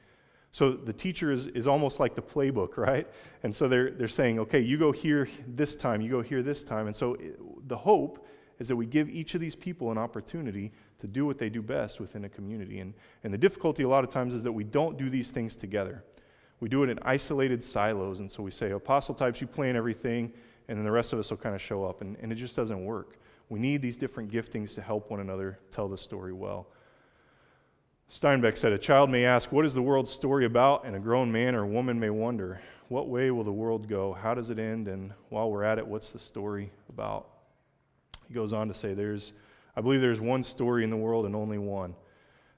So 0.52 0.72
the 0.72 0.92
teacher 0.92 1.32
is, 1.32 1.46
is 1.48 1.66
almost 1.66 2.00
like 2.00 2.14
the 2.14 2.22
playbook, 2.22 2.76
right? 2.76 3.08
And 3.42 3.56
so 3.56 3.66
they're, 3.66 3.90
they're 3.92 4.08
saying, 4.08 4.38
okay, 4.40 4.60
you 4.60 4.76
go 4.76 4.92
here 4.92 5.26
this 5.48 5.74
time, 5.74 6.02
you 6.02 6.10
go 6.10 6.20
here 6.20 6.42
this 6.42 6.62
time. 6.62 6.86
And 6.86 6.94
so 6.94 7.16
the 7.66 7.78
hope 7.78 8.26
is 8.58 8.68
that 8.68 8.76
we 8.76 8.84
give 8.84 9.08
each 9.08 9.34
of 9.34 9.40
these 9.40 9.56
people 9.56 9.90
an 9.90 9.96
opportunity 9.96 10.70
to 11.00 11.06
do 11.06 11.26
what 11.26 11.38
they 11.38 11.48
do 11.48 11.62
best 11.62 12.00
within 12.00 12.24
a 12.24 12.28
community. 12.28 12.78
And, 12.78 12.94
and 13.24 13.32
the 13.32 13.38
difficulty 13.38 13.82
a 13.82 13.88
lot 13.88 14.04
of 14.04 14.10
times 14.10 14.34
is 14.34 14.42
that 14.44 14.52
we 14.52 14.64
don't 14.64 14.96
do 14.96 15.10
these 15.10 15.30
things 15.30 15.56
together. 15.56 16.04
We 16.60 16.68
do 16.68 16.82
it 16.82 16.90
in 16.90 16.98
isolated 17.02 17.64
silos. 17.64 18.20
And 18.20 18.30
so 18.30 18.42
we 18.42 18.50
say, 18.50 18.70
apostle 18.70 19.14
types, 19.14 19.40
you 19.40 19.46
plan 19.46 19.76
everything 19.76 20.32
and 20.70 20.78
then 20.78 20.84
the 20.84 20.92
rest 20.92 21.12
of 21.12 21.18
us 21.18 21.30
will 21.30 21.36
kind 21.36 21.54
of 21.54 21.60
show 21.60 21.84
up. 21.84 22.00
And, 22.00 22.16
and 22.22 22.30
it 22.30 22.36
just 22.36 22.54
doesn't 22.54 22.84
work. 22.84 23.18
We 23.48 23.58
need 23.58 23.82
these 23.82 23.96
different 23.96 24.30
giftings 24.30 24.74
to 24.76 24.82
help 24.82 25.10
one 25.10 25.18
another 25.18 25.58
tell 25.72 25.88
the 25.88 25.98
story 25.98 26.32
well. 26.32 26.68
Steinbeck 28.08 28.56
said, 28.56 28.72
A 28.72 28.78
child 28.78 29.10
may 29.10 29.24
ask, 29.24 29.50
What 29.50 29.64
is 29.64 29.74
the 29.74 29.82
world's 29.82 30.12
story 30.12 30.44
about? 30.44 30.84
And 30.84 30.94
a 30.94 31.00
grown 31.00 31.30
man 31.30 31.56
or 31.56 31.66
woman 31.66 31.98
may 31.98 32.10
wonder, 32.10 32.60
What 32.88 33.08
way 33.08 33.32
will 33.32 33.42
the 33.42 33.52
world 33.52 33.88
go? 33.88 34.12
How 34.12 34.32
does 34.32 34.50
it 34.50 34.60
end? 34.60 34.86
And 34.86 35.12
while 35.28 35.50
we're 35.50 35.64
at 35.64 35.78
it, 35.78 35.86
what's 35.86 36.12
the 36.12 36.20
story 36.20 36.70
about? 36.88 37.28
He 38.28 38.34
goes 38.34 38.52
on 38.52 38.68
to 38.68 38.74
say, 38.74 38.94
There's, 38.94 39.32
I 39.80 39.82
believe 39.82 40.02
there's 40.02 40.20
one 40.20 40.42
story 40.42 40.84
in 40.84 40.90
the 40.90 40.96
world 40.98 41.24
and 41.24 41.34
only 41.34 41.56
one. 41.56 41.94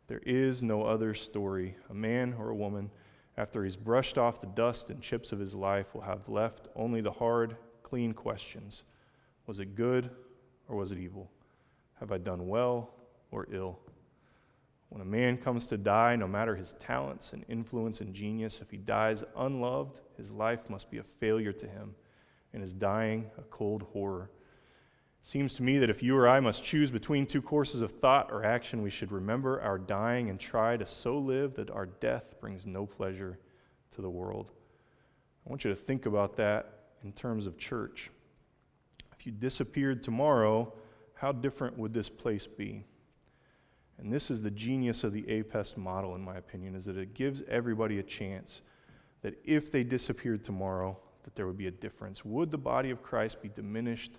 There 0.08 0.22
is 0.26 0.60
no 0.60 0.82
other 0.82 1.14
story. 1.14 1.76
A 1.88 1.94
man 1.94 2.34
or 2.36 2.48
a 2.48 2.54
woman, 2.56 2.90
after 3.36 3.62
he's 3.62 3.76
brushed 3.76 4.18
off 4.18 4.40
the 4.40 4.48
dust 4.48 4.90
and 4.90 5.00
chips 5.00 5.30
of 5.30 5.38
his 5.38 5.54
life, 5.54 5.94
will 5.94 6.00
have 6.00 6.28
left 6.28 6.66
only 6.74 7.00
the 7.00 7.12
hard, 7.12 7.56
clean 7.84 8.12
questions 8.12 8.82
Was 9.46 9.60
it 9.60 9.76
good 9.76 10.10
or 10.66 10.74
was 10.74 10.90
it 10.90 10.98
evil? 10.98 11.30
Have 12.00 12.10
I 12.10 12.18
done 12.18 12.48
well 12.48 12.90
or 13.30 13.46
ill? 13.52 13.78
When 14.88 15.00
a 15.00 15.04
man 15.04 15.36
comes 15.36 15.68
to 15.68 15.76
die, 15.76 16.16
no 16.16 16.26
matter 16.26 16.56
his 16.56 16.72
talents 16.72 17.34
and 17.34 17.44
influence 17.48 18.00
and 18.00 18.12
genius, 18.12 18.60
if 18.60 18.68
he 18.68 18.78
dies 18.78 19.22
unloved, 19.36 20.00
his 20.16 20.32
life 20.32 20.68
must 20.68 20.90
be 20.90 20.98
a 20.98 21.04
failure 21.04 21.52
to 21.52 21.68
him, 21.68 21.94
and 22.52 22.62
his 22.62 22.72
dying 22.72 23.30
a 23.38 23.42
cold 23.42 23.82
horror. 23.92 24.28
Seems 25.24 25.54
to 25.54 25.62
me 25.62 25.78
that 25.78 25.88
if 25.88 26.02
you 26.02 26.16
or 26.16 26.26
I 26.26 26.40
must 26.40 26.64
choose 26.64 26.90
between 26.90 27.26
two 27.26 27.40
courses 27.40 27.80
of 27.80 27.92
thought 27.92 28.32
or 28.32 28.44
action, 28.44 28.82
we 28.82 28.90
should 28.90 29.12
remember 29.12 29.60
our 29.60 29.78
dying 29.78 30.30
and 30.30 30.38
try 30.38 30.76
to 30.76 30.84
so 30.84 31.16
live 31.16 31.54
that 31.54 31.70
our 31.70 31.86
death 31.86 32.34
brings 32.40 32.66
no 32.66 32.86
pleasure 32.86 33.38
to 33.92 34.02
the 34.02 34.10
world. 34.10 34.50
I 35.46 35.50
want 35.50 35.62
you 35.62 35.70
to 35.70 35.76
think 35.76 36.06
about 36.06 36.36
that 36.36 36.88
in 37.04 37.12
terms 37.12 37.46
of 37.46 37.56
church. 37.56 38.10
If 39.16 39.24
you 39.24 39.30
disappeared 39.30 40.02
tomorrow, 40.02 40.72
how 41.14 41.30
different 41.30 41.78
would 41.78 41.94
this 41.94 42.08
place 42.08 42.48
be? 42.48 42.84
And 43.98 44.12
this 44.12 44.28
is 44.28 44.42
the 44.42 44.50
genius 44.50 45.04
of 45.04 45.12
the 45.12 45.22
APEST 45.28 45.76
model, 45.76 46.16
in 46.16 46.24
my 46.24 46.36
opinion, 46.36 46.74
is 46.74 46.84
that 46.86 46.96
it 46.96 47.14
gives 47.14 47.42
everybody 47.48 48.00
a 48.00 48.02
chance 48.02 48.62
that 49.20 49.38
if 49.44 49.70
they 49.70 49.84
disappeared 49.84 50.42
tomorrow, 50.42 50.98
that 51.22 51.36
there 51.36 51.46
would 51.46 51.58
be 51.58 51.68
a 51.68 51.72
difference. 51.72 52.24
Would 52.24 52.50
the 52.50 52.58
body 52.58 52.90
of 52.90 53.04
Christ 53.04 53.40
be 53.40 53.48
diminished 53.48 54.18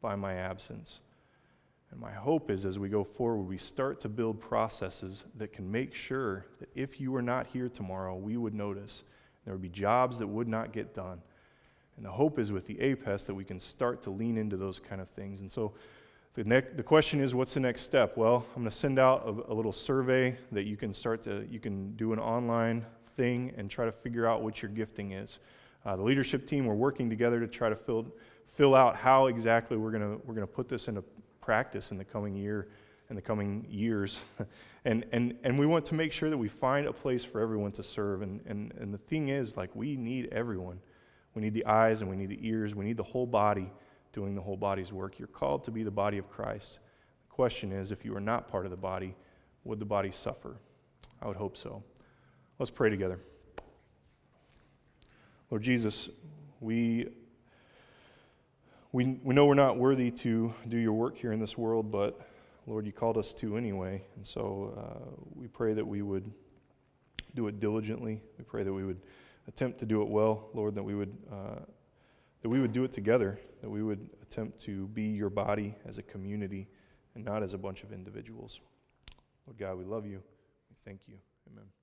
by 0.00 0.16
my 0.16 0.34
absence? 0.34 1.00
And 1.90 2.00
my 2.00 2.12
hope 2.12 2.50
is 2.50 2.64
as 2.64 2.78
we 2.78 2.88
go 2.88 3.02
forward, 3.02 3.44
we 3.44 3.56
start 3.56 4.00
to 4.00 4.08
build 4.08 4.40
processes 4.40 5.24
that 5.36 5.52
can 5.52 5.70
make 5.70 5.94
sure 5.94 6.44
that 6.60 6.68
if 6.74 7.00
you 7.00 7.10
were 7.10 7.22
not 7.22 7.46
here 7.46 7.68
tomorrow, 7.68 8.14
we 8.14 8.36
would 8.36 8.54
notice. 8.54 9.04
There 9.44 9.54
would 9.54 9.62
be 9.62 9.70
jobs 9.70 10.18
that 10.18 10.26
would 10.26 10.48
not 10.48 10.72
get 10.72 10.94
done. 10.94 11.22
And 11.96 12.04
the 12.04 12.10
hope 12.10 12.38
is 12.38 12.52
with 12.52 12.66
the 12.66 12.76
APEST 12.76 13.26
that 13.26 13.34
we 13.34 13.44
can 13.44 13.58
start 13.58 14.02
to 14.02 14.10
lean 14.10 14.36
into 14.36 14.56
those 14.56 14.78
kind 14.78 15.00
of 15.00 15.08
things. 15.08 15.40
And 15.40 15.50
so 15.50 15.72
the, 16.34 16.44
ne- 16.44 16.60
the 16.76 16.82
question 16.82 17.20
is, 17.20 17.34
what's 17.34 17.54
the 17.54 17.60
next 17.60 17.80
step? 17.80 18.16
Well, 18.16 18.46
I'm 18.54 18.62
going 18.62 18.70
to 18.70 18.70
send 18.70 19.00
out 19.00 19.24
a, 19.26 19.52
a, 19.52 19.54
little 19.54 19.72
survey 19.72 20.36
that 20.52 20.64
you 20.64 20.76
can 20.76 20.92
start 20.92 21.22
to, 21.22 21.44
you 21.50 21.58
can 21.58 21.96
do 21.96 22.12
an 22.12 22.20
online 22.20 22.86
thing 23.16 23.52
and 23.56 23.68
try 23.68 23.84
to 23.84 23.90
figure 23.90 24.26
out 24.26 24.42
what 24.42 24.62
your 24.62 24.70
gifting 24.70 25.12
is. 25.12 25.40
Uh, 25.84 25.96
the 25.96 26.02
leadership 26.02 26.46
team, 26.46 26.66
we're 26.66 26.74
working 26.74 27.10
together 27.10 27.40
to 27.40 27.48
try 27.48 27.68
to 27.68 27.74
fill, 27.74 28.06
fill 28.48 28.74
out 28.74 28.96
how 28.96 29.26
exactly 29.26 29.76
we're 29.76 29.92
going 29.92 30.20
we're 30.24 30.34
to 30.34 30.46
put 30.46 30.68
this 30.68 30.88
into 30.88 31.04
practice 31.40 31.92
in 31.92 31.98
the 31.98 32.04
coming 32.04 32.34
year 32.34 32.68
in 33.10 33.16
the 33.16 33.22
coming 33.22 33.66
years. 33.68 34.20
and, 34.84 35.04
and, 35.12 35.34
and 35.42 35.58
we 35.58 35.66
want 35.66 35.84
to 35.86 35.94
make 35.94 36.12
sure 36.12 36.30
that 36.30 36.36
we 36.36 36.48
find 36.48 36.86
a 36.86 36.92
place 36.92 37.24
for 37.24 37.40
everyone 37.40 37.72
to 37.72 37.82
serve. 37.82 38.22
And, 38.22 38.40
and, 38.46 38.72
and 38.78 38.92
the 38.92 38.98
thing 38.98 39.28
is, 39.28 39.56
like, 39.56 39.74
we 39.74 39.96
need 39.96 40.28
everyone. 40.30 40.80
We 41.34 41.42
need 41.42 41.54
the 41.54 41.66
eyes 41.66 42.00
and 42.00 42.10
we 42.10 42.16
need 42.16 42.28
the 42.28 42.46
ears. 42.46 42.74
We 42.74 42.84
need 42.84 42.96
the 42.96 43.02
whole 43.02 43.26
body 43.26 43.70
doing 44.12 44.34
the 44.34 44.40
whole 44.40 44.56
body's 44.56 44.92
work. 44.92 45.18
You're 45.18 45.28
called 45.28 45.64
to 45.64 45.70
be 45.70 45.82
the 45.82 45.90
body 45.90 46.18
of 46.18 46.28
Christ. 46.28 46.80
The 47.28 47.34
question 47.34 47.72
is 47.72 47.92
if 47.92 48.04
you 48.04 48.14
are 48.16 48.20
not 48.20 48.48
part 48.48 48.64
of 48.64 48.70
the 48.70 48.76
body, 48.76 49.14
would 49.64 49.78
the 49.78 49.86
body 49.86 50.10
suffer? 50.10 50.56
I 51.22 51.28
would 51.28 51.36
hope 51.36 51.56
so. 51.56 51.82
Let's 52.58 52.70
pray 52.70 52.90
together. 52.90 53.20
Lord 55.50 55.62
Jesus, 55.62 56.10
we, 56.60 57.08
we, 58.92 59.18
we 59.22 59.34
know 59.34 59.46
we're 59.46 59.54
not 59.54 59.76
worthy 59.76 60.10
to 60.10 60.54
do 60.68 60.78
your 60.78 60.94
work 60.94 61.16
here 61.16 61.32
in 61.32 61.40
this 61.40 61.58
world, 61.58 61.90
but 61.90 62.20
Lord, 62.66 62.86
you 62.86 62.92
called 62.92 63.18
us 63.18 63.34
to 63.34 63.56
anyway. 63.56 64.02
And 64.16 64.26
so 64.26 64.74
uh, 64.76 65.22
we 65.34 65.46
pray 65.46 65.74
that 65.74 65.86
we 65.86 66.02
would 66.02 66.32
do 67.34 67.48
it 67.48 67.60
diligently. 67.60 68.22
We 68.38 68.44
pray 68.44 68.62
that 68.62 68.72
we 68.72 68.84
would 68.84 69.00
attempt 69.46 69.78
to 69.80 69.86
do 69.86 70.02
it 70.02 70.08
well, 70.08 70.48
Lord, 70.54 70.74
that 70.74 70.82
we 70.82 70.94
would, 70.94 71.16
uh, 71.30 71.60
that 72.42 72.48
we 72.48 72.60
would 72.60 72.72
do 72.72 72.84
it 72.84 72.92
together, 72.92 73.38
that 73.60 73.68
we 73.68 73.82
would 73.82 74.08
attempt 74.22 74.58
to 74.60 74.86
be 74.88 75.04
your 75.04 75.30
body 75.30 75.74
as 75.86 75.98
a 75.98 76.02
community 76.02 76.68
and 77.14 77.24
not 77.24 77.42
as 77.42 77.54
a 77.54 77.58
bunch 77.58 77.82
of 77.82 77.92
individuals. 77.92 78.60
Lord 79.46 79.58
God, 79.58 79.78
we 79.78 79.84
love 79.84 80.06
you. 80.06 80.22
We 80.70 80.76
thank 80.84 81.02
you. 81.08 81.14
Amen. 81.50 81.77